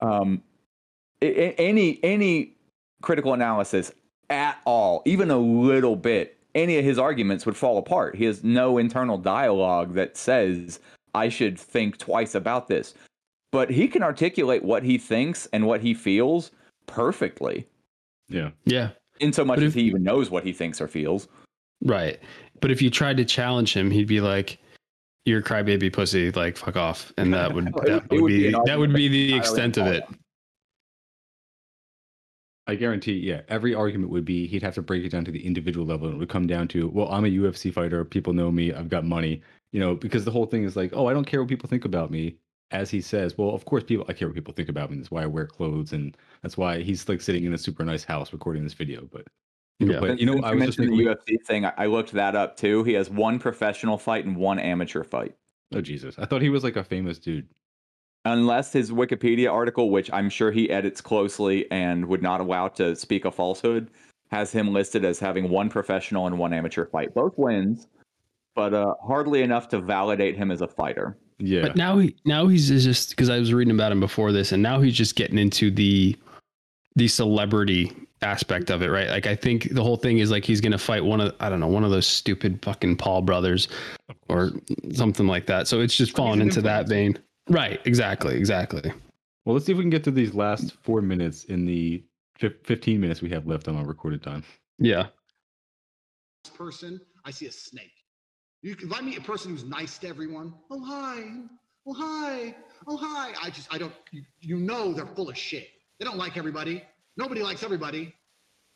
[0.01, 0.42] um,
[1.22, 2.57] a- a- any any
[3.03, 3.92] critical analysis
[4.30, 8.16] at all, even a little bit, any of his arguments would fall apart.
[8.16, 10.80] He has no internal dialogue that says
[11.14, 12.95] I should think twice about this.
[13.53, 16.51] But he can articulate what he thinks and what he feels
[16.86, 17.66] perfectly,
[18.28, 18.51] Yeah.
[18.64, 18.90] Yeah.
[19.20, 21.28] in so much But as he even knows what he thinks or feels.
[21.82, 22.18] Right.
[22.61, 24.59] But if you tried to challenge him, he'd be like,
[25.25, 26.31] "You're crybaby pussy.
[26.31, 29.35] Like, fuck off." And that would that would would be be that would be the
[29.35, 30.05] extent of it.
[32.66, 35.45] I guarantee, yeah, every argument would be he'd have to break it down to the
[35.45, 36.07] individual level.
[36.07, 38.05] And it would come down to, well, I'm a UFC fighter.
[38.05, 38.72] People know me.
[38.72, 39.43] I've got money.
[39.72, 41.85] You know, because the whole thing is like, oh, I don't care what people think
[41.85, 42.37] about me.
[42.70, 44.97] As he says, well, of course, people, I care what people think about me.
[44.97, 45.93] That's why I wear clothes.
[45.93, 49.07] And that's why he's like sitting in a super nice house recording this video.
[49.12, 49.27] But,
[49.81, 49.99] Yeah.
[50.01, 51.64] but you know, I was just mentioned thinking, the UFC thing.
[51.64, 52.85] I- I looked that up too.
[52.85, 55.35] He has one professional fight and one amateur fight.
[55.75, 56.14] oh, Jesus.
[56.18, 57.47] I thought he was like a famous dude.
[58.27, 62.97] unless his Wikipedia article, which I'm sure he edits closely and would not allow to
[62.97, 63.91] speak a falsehood,
[64.31, 67.12] has him listed as having one professional and one amateur fight.
[67.12, 67.87] Both wins,
[68.55, 71.18] but uh, hardly enough to validate him as a fighter.
[71.39, 71.62] Yeah.
[71.62, 74.62] But now he now he's just because I was reading about him before this, and
[74.62, 76.16] now he's just getting into the
[76.97, 77.93] the celebrity
[78.25, 79.09] aspect of it, right?
[79.09, 81.61] Like I think the whole thing is like he's gonna fight one of I don't
[81.61, 83.68] know one of those stupid fucking Paul brothers
[84.29, 84.53] or
[84.93, 85.68] something like that.
[85.68, 87.18] So it's just falling an into that vein.
[87.49, 87.81] Right.
[87.85, 88.37] Exactly.
[88.37, 88.93] Exactly.
[89.45, 92.03] well, let's see if we can get to these last four minutes in the
[92.39, 94.43] 15 minutes we have left on our recorded time.
[94.79, 95.07] Yeah.
[96.55, 97.93] person, I see a snake.
[98.62, 101.25] You can, if I meet a person who's nice to everyone, oh hi,
[101.87, 102.55] oh hi,
[102.87, 103.35] oh hi.
[103.43, 103.93] I just I don't.
[104.11, 105.68] You, you know they're full of shit.
[105.99, 106.83] They don't like everybody.
[107.17, 108.15] Nobody likes everybody.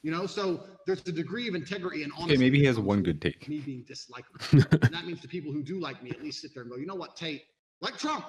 [0.03, 2.35] You know, so there's a degree of integrity and honesty.
[2.35, 3.49] Okay, maybe he has one good take.
[3.49, 6.55] Me being disliked, and that means the people who do like me at least sit
[6.55, 7.43] there and go, you know what, Tate,
[7.81, 8.25] like Trump,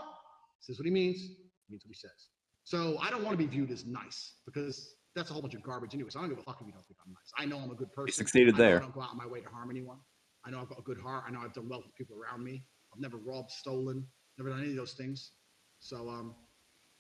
[0.62, 1.36] says what he means, he
[1.70, 2.30] means what he says.
[2.64, 5.62] So I don't want to be viewed as nice because that's a whole bunch of
[5.62, 6.10] garbage anyway.
[6.10, 7.32] So I don't give a fuck if you don't think I'm nice.
[7.38, 8.08] I know I'm a good person.
[8.08, 8.78] He succeeded I there.
[8.78, 9.98] I don't go out of my way to harm anyone.
[10.46, 11.26] I know I've got a good heart.
[11.28, 12.64] I know I've done well for people around me.
[12.94, 14.06] I've never robbed, stolen,
[14.38, 15.32] never done any of those things.
[15.80, 16.36] So um,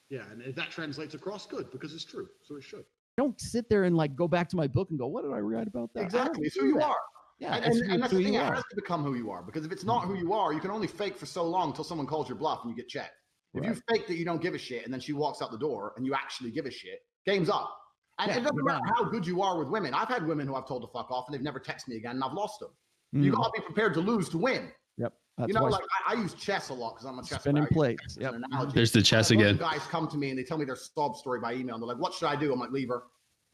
[0.10, 2.28] Yeah, and if that translates across, good because it's true.
[2.44, 2.86] So it should.
[3.20, 5.40] Don't sit there and like go back to my book and go, what did I
[5.40, 6.04] write about that?
[6.04, 6.48] Exactly.
[6.48, 6.86] It's who you that.
[6.86, 6.96] are.
[7.38, 8.36] Yeah, and, and, and that's the thing.
[8.36, 10.62] It has to become who you are because if it's not who you are, you
[10.62, 13.12] can only fake for so long until someone calls your bluff and you get checked.
[13.56, 15.58] If you fake that you don't give a shit and then she walks out the
[15.58, 17.70] door and you actually give a shit, game's up.
[18.20, 19.94] And Yeah, it doesn't matter how good you are with women.
[19.94, 22.12] I've had women who I've told to fuck off and they've never texted me again
[22.12, 22.70] and I've lost them.
[23.12, 24.72] You Mm, gotta be prepared to lose to win.
[25.40, 25.48] Yep.
[25.48, 27.66] That's you know, like I, I use chess a lot because I'm a chess spinning
[27.68, 27.92] player.
[27.92, 28.16] I plates.
[28.16, 28.74] chess Yep.
[28.74, 29.58] There's the chess have lots of again.
[29.58, 31.76] Guys come to me and they tell me their sob story by email.
[31.76, 33.04] And they're like, "What should I do?" I'm like, "Leave her."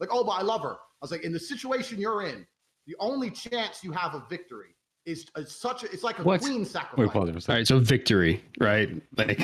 [0.00, 2.46] Like, "Oh, but I love her." I was like, "In the situation you're in,
[2.86, 4.74] the only chance you have of victory
[5.04, 5.92] is, is such a.
[5.92, 6.40] It's like a What?
[6.40, 7.54] queen Wait, sacrifice." pause it for a All second.
[7.54, 8.90] right, so victory, right?
[9.16, 9.38] Like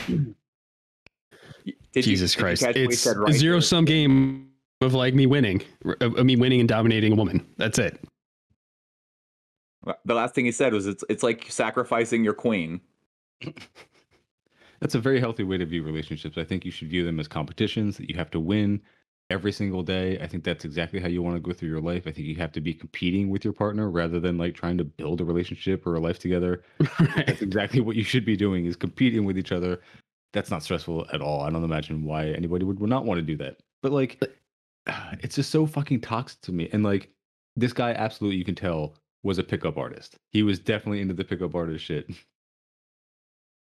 [1.93, 5.63] Did Jesus you Christ, catch it's said a zero sum game of like me winning,
[6.01, 7.47] of of me winning and dominating a woman.
[7.57, 8.01] That's it.
[9.87, 12.81] Uh, the last thing he said was, "It's it's like sacrificing your queen."
[14.81, 16.37] That's a very healthy way to view relationships.
[16.37, 18.81] I think you should view them as competitions that you have to win
[19.31, 20.19] every single day.
[20.21, 22.03] I think that's exactly how you want to go through your life.
[22.07, 24.85] I think you have to be competing with your partner rather than like trying to
[24.85, 26.63] build a relationship or a life together.
[27.17, 29.81] That's exactly what you should be doing is competing with each other.
[30.33, 31.43] That's not stressful at all.
[31.43, 33.59] I don't imagine why anybody would, would not want to do that.
[33.83, 34.21] But like
[35.21, 36.69] it's just so fucking toxic to me.
[36.73, 37.11] And like
[37.57, 40.17] this guy absolutely you can tell was a pickup artist.
[40.31, 42.09] He was definitely into the pickup artist shit.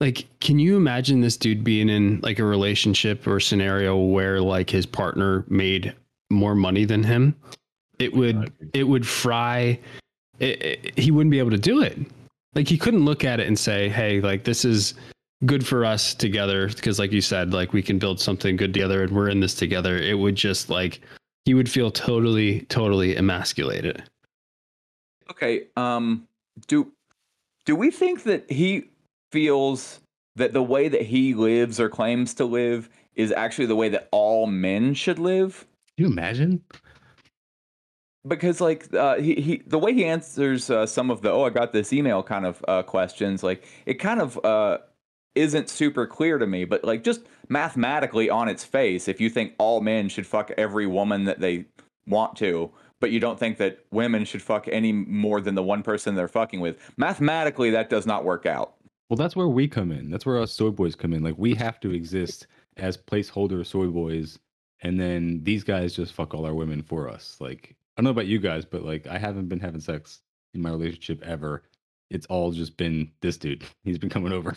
[0.00, 4.70] Like, can you imagine this dude being in like a relationship or scenario where like
[4.70, 5.92] his partner made
[6.30, 7.34] more money than him?
[7.98, 9.78] It would it would fry.
[10.38, 11.98] It, it- he wouldn't be able to do it.
[12.54, 14.94] Like he couldn't look at it and say, "Hey, like this is
[15.46, 19.02] good for us together," because like you said, like we can build something good together
[19.02, 19.96] and we're in this together.
[19.98, 21.00] It would just like
[21.44, 24.04] he would feel totally, totally emasculated.
[25.30, 25.66] Okay.
[25.76, 26.26] Um.
[26.66, 26.92] Do
[27.66, 28.90] do we think that he
[29.30, 30.00] feels
[30.36, 34.08] that the way that he lives or claims to live is actually the way that
[34.10, 35.66] all men should live?
[35.96, 36.62] Can you imagine?
[38.28, 41.50] because like uh, he, he the way he answers uh, some of the oh I
[41.50, 44.78] got this email kind of uh, questions like it kind of uh,
[45.34, 49.54] isn't super clear to me but like just mathematically on its face if you think
[49.58, 51.64] all men should fuck every woman that they
[52.06, 52.70] want to
[53.00, 56.28] but you don't think that women should fuck any more than the one person they're
[56.28, 58.74] fucking with mathematically that does not work out
[59.08, 60.10] Well, that's where we come in.
[60.10, 61.22] That's where us soy boys come in.
[61.22, 62.46] Like we have to exist
[62.76, 64.38] as placeholder soy boys,
[64.82, 67.36] and then these guys just fuck all our women for us.
[67.40, 70.20] Like I don't know about you guys, but like I haven't been having sex
[70.54, 71.62] in my relationship ever.
[72.10, 73.64] It's all just been this dude.
[73.84, 74.56] He's been coming over.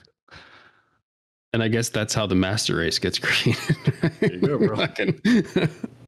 [1.54, 3.76] And I guess that's how the master race gets created.
[4.22, 5.68] There you go, bro.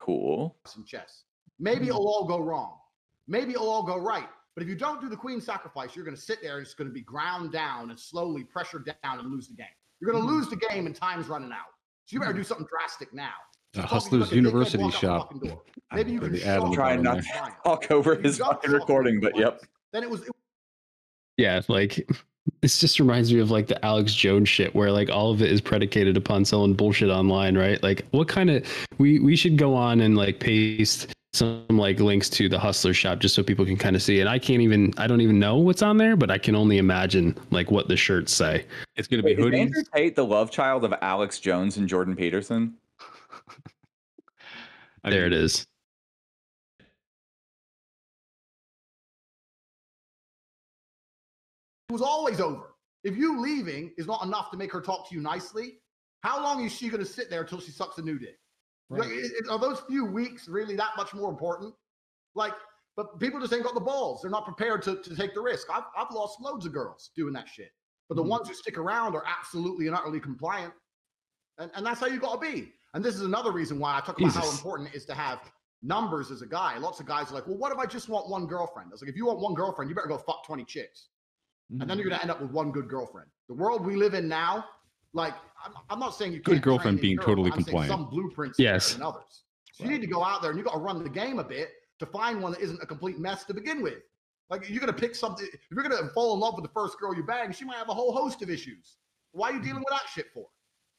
[0.00, 1.24] Fucking- cool some chess.
[1.58, 2.78] Maybe it'll all go wrong.
[3.28, 4.28] Maybe it'll all go right.
[4.54, 6.74] But if you don't do the queen sacrifice, you're going to sit there and it's
[6.74, 9.66] going to be ground down and slowly pressured down and lose the game.
[10.00, 11.68] You're going to lose the game and time's running out.
[12.06, 13.30] So you better do something drastic now.
[13.74, 15.66] The Talking Hustlers like University walk out the shop.
[15.92, 17.90] Maybe you Put can the ad on shock the Try them not into to talk
[17.90, 20.32] over his fucking recording but yep Then it was it
[21.36, 22.06] yeah, like
[22.60, 25.50] this just reminds me of like the Alex Jones shit where like all of it
[25.50, 27.82] is predicated upon selling bullshit online, right?
[27.82, 28.66] Like what kind of
[28.98, 33.20] we we should go on and like paste some like links to the hustler shop
[33.20, 34.20] just so people can kind of see.
[34.20, 36.78] And I can't even I don't even know what's on there, but I can only
[36.78, 38.66] imagine like what the shirts say.
[38.96, 39.60] It's gonna be Wait, is hoodies.
[39.60, 42.74] Andrew Tate the love child of Alex Jones and Jordan Peterson
[45.04, 45.66] there it mean, is.
[51.90, 52.74] Was always over.
[53.04, 55.78] If you leaving is not enough to make her talk to you nicely,
[56.22, 58.38] how long is she going to sit there until she sucks a new dick?
[58.90, 59.12] Like, i-
[59.48, 61.74] i- are those few weeks really that much more important?
[62.34, 62.52] Like,
[62.96, 64.20] but people just ain't got the balls.
[64.20, 65.68] They're not prepared to, to take the risk.
[65.72, 67.70] I've, I've lost loads of girls doing that shit.
[68.08, 68.28] But the Mhm.
[68.28, 70.74] ones who stick around are absolutely and utterly compliant.
[71.58, 72.72] And, and that's how you got to be.
[72.92, 75.40] And this is another reason why I talk about how important it is to have
[75.82, 76.76] numbers as a guy.
[76.78, 78.88] Lots of guys are like, well, what if I just want one girlfriend?
[78.90, 81.08] I was like, if you want one girlfriend, you better go fuck 20 chicks
[81.78, 83.28] and then you're going to end up with one good girlfriend.
[83.48, 84.64] The world we live in now,
[85.12, 87.90] like I'm, I'm not saying you Good girlfriend being girl, totally compliant.
[87.90, 88.94] Some blueprints Yes.
[88.94, 89.44] than others.
[89.72, 91.44] So you need to go out there and you got to run the game a
[91.44, 93.98] bit to find one that isn't a complete mess to begin with.
[94.48, 95.46] Like you're going to pick something.
[95.52, 97.76] If you're going to fall in love with the first girl you bang, she might
[97.76, 98.96] have a whole host of issues.
[99.32, 100.46] Why are you dealing with that shit for?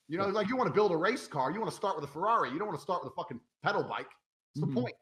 [0.08, 2.10] You know, like you want to build a race car, you want to start with
[2.10, 2.50] a Ferrari.
[2.52, 4.08] You don't want to start with a fucking pedal bike.
[4.56, 4.74] What's Mhm.
[4.76, 4.96] the point?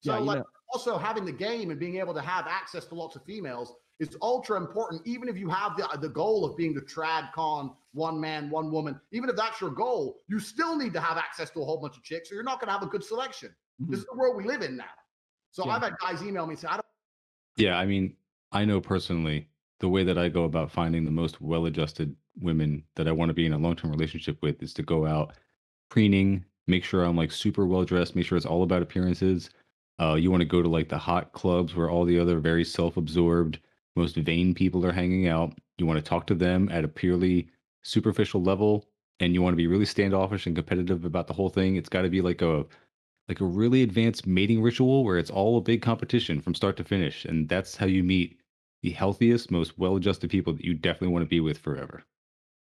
[0.00, 2.94] So Yeah, like know- also having the game and being able to have access to
[2.94, 6.72] lots of females is ultra important even if you have the, the goal of being
[6.74, 10.92] the trad con one man one woman even if that's your goal you still need
[10.92, 12.82] to have access to a whole bunch of chicks or you're not going to have
[12.82, 13.54] a good selection
[13.88, 14.84] this is the world we live in now
[15.50, 15.72] so Yeah.
[15.76, 16.84] i've had guys email me and say i don't
[17.56, 18.14] Yeah, I mean,
[18.52, 19.48] I know personally
[19.80, 23.34] the way that I go about finding the most well-adjusted women that I want to
[23.34, 25.34] be in a long-term relationship with is to go out
[25.88, 29.50] preening, make sure I'm like super well dressed, make sure it's all about appearances.
[30.00, 32.64] Uh, you want to go to like the hot clubs where all the other very
[32.64, 33.58] self-absorbed,
[33.98, 35.52] most vain people are hanging out.
[35.78, 37.48] You want to talk to them at a purely
[37.82, 38.86] superficial level,
[39.20, 41.76] and you want to be really standoffish and competitive about the whole thing.
[41.76, 42.64] It's got to be like a
[43.28, 46.84] like a really advanced mating ritual where it's all a big competition from start to
[46.84, 48.40] finish, and that's how you meet
[48.82, 52.04] the healthiest, most well-adjusted people that you definitely want to be with forever.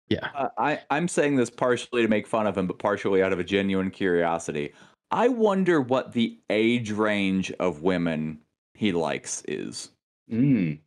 [0.09, 0.29] Yeah.
[0.35, 3.39] Uh, I I'm saying this partially to make fun of him, but partially out of
[3.39, 4.73] a genuine curiosity.
[5.11, 8.41] I wonder what the age range of women
[8.75, 9.91] he likes is.
[10.31, 10.79] Mm.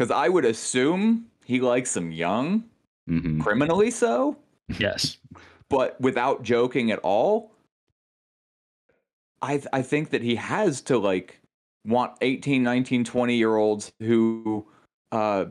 [0.00, 2.64] Because I would assume he likes them young,
[3.06, 4.34] hmm criminally so,
[4.78, 5.18] Yes.
[5.68, 7.52] but without joking at all.
[9.42, 11.38] I th- I think that he has to like
[11.84, 14.66] want 18, 19, 20 year olds who
[15.12, 15.44] uh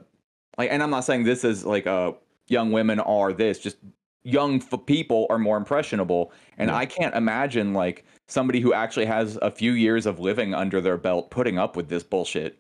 [0.58, 2.14] like and I'm not saying this is like uh
[2.48, 3.78] young women are this, just
[4.24, 6.76] young f- people are more impressionable and Yeah.
[6.78, 10.98] I can't imagine like somebody who actually has a few years of living under their
[10.98, 12.60] belt putting up with this bullshit.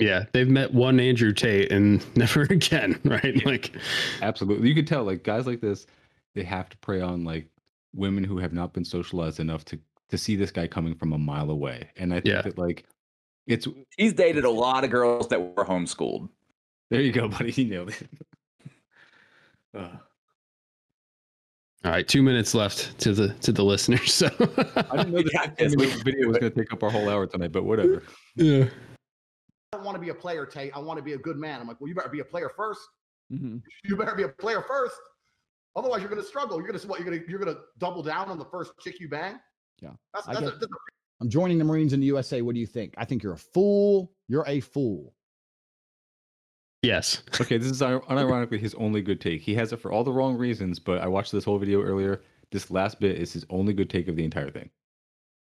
[0.00, 0.24] Yeah.
[0.32, 3.44] They've met one Andrew Tate and never again, right?
[3.46, 3.76] Like,
[4.22, 4.68] Absolutely.
[4.68, 5.86] You could tell like guys like this,
[6.34, 7.46] they have to prey on like
[7.94, 9.78] women who have not been socialized enough to
[10.08, 11.88] to see this guy coming from a mile away.
[11.96, 12.42] And I think Yeah.
[12.42, 12.84] that like
[13.46, 16.28] it's He's dated a lot of girls that were homeschooled.
[16.90, 17.52] there you go, buddy.
[17.52, 18.08] You nailed it.
[19.72, 19.88] Uh,
[21.84, 24.12] all right, two minutes left to the to the listeners.
[24.12, 26.90] So I didn't know Yeah, that yes, we- video was going to take up our
[26.90, 28.02] whole hour tonight, but whatever.
[28.34, 28.64] yeah.
[29.80, 30.72] I don't want to be a player, Tate.
[30.74, 31.60] I want to be a good man.
[31.60, 32.76] I'm like, well, you better be a player 1st
[33.32, 33.58] Mm-hmm.
[33.84, 34.96] You better be a player first.
[35.76, 36.58] Otherwise, you're going to struggle.
[36.58, 36.98] You're going to what?
[36.98, 39.38] You're going to you're going to double down on the first chick you bang.
[39.80, 40.76] Yeah, that's, I that's, a, get- that's a
[41.20, 42.42] I'm joining the Marines in the USA.
[42.42, 42.94] What do you think?
[42.98, 44.10] I think you're a fool.
[44.26, 45.14] You're a fool.
[46.82, 47.22] Yes.
[47.40, 49.42] Okay, this is unironically his only good take.
[49.42, 52.22] He has it for all the wrong reasons, but I watched this whole video earlier.
[52.50, 54.70] This last bit is his only good take of the entire thing.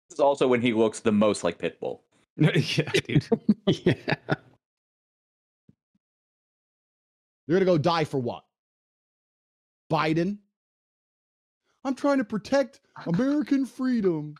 [0.08, 2.00] This is also when he looks the most like Pitbull.
[2.54, 3.28] yeah, dude.
[3.66, 3.94] yeah.
[7.46, 8.44] You're gonna go die for what?
[9.90, 10.38] Biden.
[11.84, 14.34] I'm trying to protect American freedom.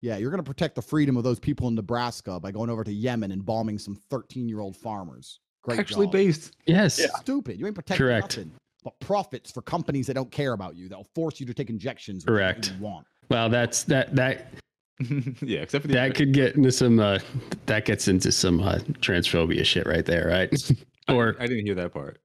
[0.00, 2.92] Yeah, you're gonna protect the freedom of those people in Nebraska by going over to
[2.92, 5.40] Yemen and bombing some 13 year old farmers.
[5.62, 6.12] Great Actually job.
[6.12, 6.56] based.
[6.66, 7.00] Yes.
[7.20, 7.58] Stupid.
[7.58, 8.36] You ain't protecting Correct.
[8.36, 8.52] nothing
[8.84, 10.88] but profits for companies that don't care about you.
[10.88, 12.24] That'll force you to take injections.
[12.26, 12.74] when you Correct.
[12.78, 13.06] Want.
[13.30, 14.52] Well, that's that that
[15.42, 17.18] yeah, except for the that could get into some uh
[17.66, 20.72] that gets into some uh, transphobia shit right there, right?
[21.08, 22.20] or I didn't hear that part.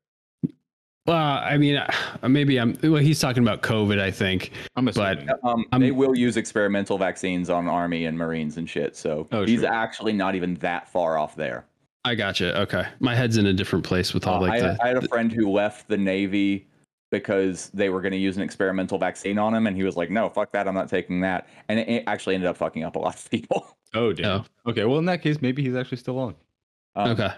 [1.07, 1.89] well, I mean, uh,
[2.27, 2.77] maybe I'm.
[2.83, 4.51] Well, he's talking about COVID, I think.
[4.75, 5.29] I'm But- assuming.
[5.43, 8.95] Um, I'm- they will use experimental vaccines on army and marines and shit.
[8.95, 9.69] So Oh, he's sure.
[9.73, 11.65] actually not even that far off there.
[12.05, 12.57] I gotcha.
[12.61, 14.83] Okay, my head's in a different place with all Uh, like I, the.
[14.83, 16.67] I had a friend who left the navy
[17.11, 20.09] because they were going to use an experimental vaccine on him, and he was like,
[20.09, 22.95] "No, fuck that, I'm not taking that." And it, it actually ended up fucking up
[22.95, 23.77] a lot of people.
[23.93, 24.45] oh, damn.
[24.67, 26.35] Okay, well, in that case, maybe he's actually still on.
[26.95, 27.31] Um, okay.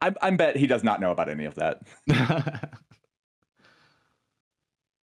[0.00, 1.82] I, I bet he does not know about any of that.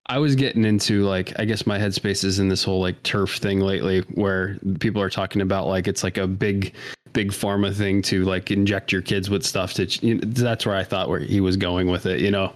[0.07, 3.39] I was getting into like I guess my headspace is in this whole like TERF
[3.39, 6.75] thing lately where people are talking about like it's like a big
[7.13, 10.75] big pharma thing to like inject your kids with stuff to you know, that's where
[10.75, 12.53] I thought where he was going with it, you know.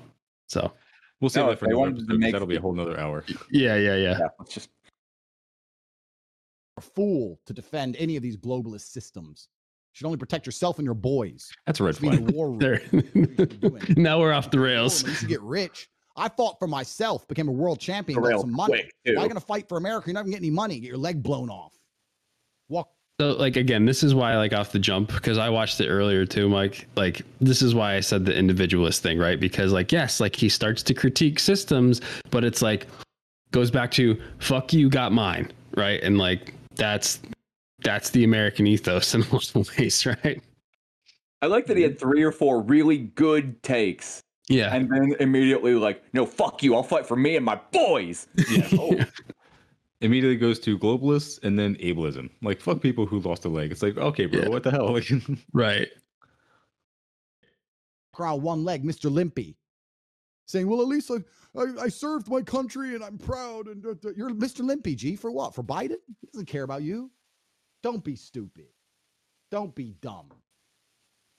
[0.49, 0.72] So
[1.21, 2.99] we'll save No, that for they another wanted to make- That'll be a whole nother
[2.99, 3.25] hour.
[3.51, 4.19] yeah, yeah, yeah.
[4.19, 4.71] Yeah, it's just
[6.77, 9.49] A fool to defend any of these globalist systems.
[9.93, 11.51] You should only protect yourself and your boys.
[11.67, 12.35] That's a red You should be flag.
[12.35, 12.59] war.
[12.59, 12.83] There.
[13.97, 15.05] now we're off the rails.
[15.05, 15.89] You should get rich.
[16.17, 18.73] I fought for myself, became a world champion, got some money.
[18.73, 18.93] quick.
[19.17, 20.09] Why are you gonna fight for America?
[20.09, 20.79] You're not gonna get any money.
[20.81, 21.74] Get your leg blown off.
[23.21, 25.89] Walk So like again, this is why like off the jump because I watched it
[25.89, 26.87] earlier too, Mike.
[26.97, 29.39] Like this is why I said the individualist thing, right?
[29.39, 32.01] Because like yes, like he starts to critique systems,
[32.31, 32.87] but it's like
[33.53, 36.03] goes back to fuck you, got mine, right?
[36.03, 37.21] And like that's
[37.83, 40.43] that's the American ethos in a lot of ways, right?
[41.43, 42.09] I like that he had mm-hmm.
[42.09, 46.75] three or four really good takes, Yeah, and then immediately like, "No, fuck you!
[46.75, 48.69] I'll fight for me and my boys." Yeah.
[48.73, 48.99] Oh.
[50.01, 52.28] Immediately goes to globalists and then ableism.
[52.42, 53.72] Like fuck people who lost a leg.
[53.72, 54.49] It's like okay, bro, Yeah.
[54.49, 54.88] what the hell?
[54.92, 55.09] Like,
[55.53, 55.88] right.
[58.18, 59.11] around one leg, Mr.
[59.11, 59.57] Limpy,
[60.47, 61.16] saying, "Well, at least I,
[61.59, 64.61] I, I served my country and I'm proud." And uh, you're Mr.
[64.64, 65.55] Limpy, G, for what?
[65.55, 65.97] For Biden?
[66.20, 67.11] He doesn't care about you.
[67.82, 68.66] Don't be stupid.
[69.51, 70.28] Don't be dumb.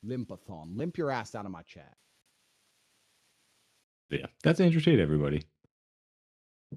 [0.06, 1.96] Limpathon, limp your ass out of my chat.
[4.12, 5.44] yeah, that's Andrew Tate, everybody.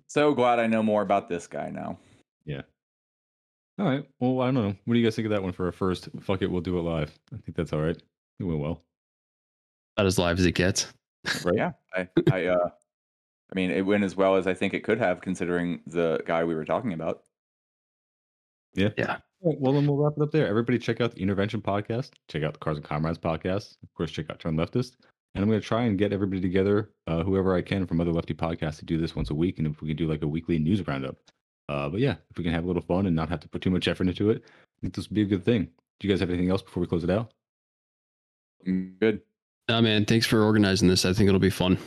[0.06, 1.98] So glad I know more about this guy now.
[2.44, 2.62] Yeah.
[3.78, 4.04] All right.
[4.20, 4.74] Well, I don't know.
[4.84, 6.08] What do you guys think of that one for a first?
[6.20, 7.16] Fuck it, we'll do it live.
[7.32, 7.96] I think that's all right.
[8.40, 8.82] It went well.
[9.96, 10.92] About as live as it gets.
[11.44, 11.56] Right.
[11.56, 11.72] Yeah.
[11.94, 12.68] I, I, uh,
[13.50, 16.44] I mean, it went as well as I think it could have, considering the guy
[16.44, 17.22] we were talking about.
[18.74, 18.90] Yeah.
[18.96, 19.18] Yeah.
[19.40, 20.48] All right, well, then we'll wrap it up there.
[20.48, 22.10] Everybody, check out the Intervention podcast.
[22.28, 23.76] Check out the Cars and Comrades podcast.
[23.82, 24.96] Of course, check out Turn Leftist.
[25.38, 28.10] And I'm going to try and get everybody together, uh, whoever I can from other
[28.10, 29.58] lefty podcasts, to do this once a week.
[29.58, 31.14] And if we can do like a weekly news roundup.
[31.68, 33.62] Uh, but yeah, if we can have a little fun and not have to put
[33.62, 35.68] too much effort into it, I think this would be a good thing.
[36.00, 37.30] Do you guys have anything else before we close it out?
[38.64, 39.20] Good.
[39.68, 41.04] Nah, man, thanks for organizing this.
[41.04, 41.78] I think it'll be fun.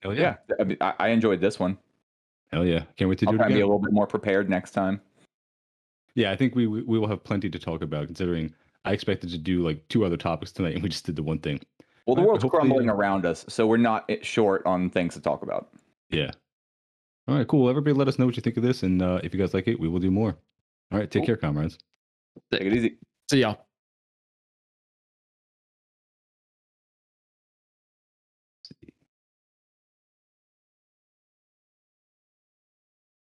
[0.00, 0.36] Hell Yeah.
[0.58, 1.76] I, mean, I, I enjoyed this one.
[2.50, 2.84] Hell yeah.
[2.96, 4.70] Can't wait to I'll do it try and be a little bit more prepared next
[4.70, 5.02] time.
[6.14, 8.54] Yeah, I think we we we will have plenty to talk about considering
[8.86, 11.40] I expected to do like two other topics tonight and we just did the one
[11.40, 11.60] thing.
[12.06, 15.20] Well, the Right, world's hopefully- crumbling around us, so we're not short on things to
[15.20, 15.70] talk about.
[16.10, 16.30] Yeah.
[17.28, 17.68] All right, cool.
[17.68, 19.66] Everybody let us know what you think of this and uh, if you guys like
[19.66, 20.36] it, we will do more.
[20.92, 21.26] All right, take Cool.
[21.26, 21.78] care, comrades.
[22.52, 22.98] Take it easy.
[23.30, 23.65] See y'all.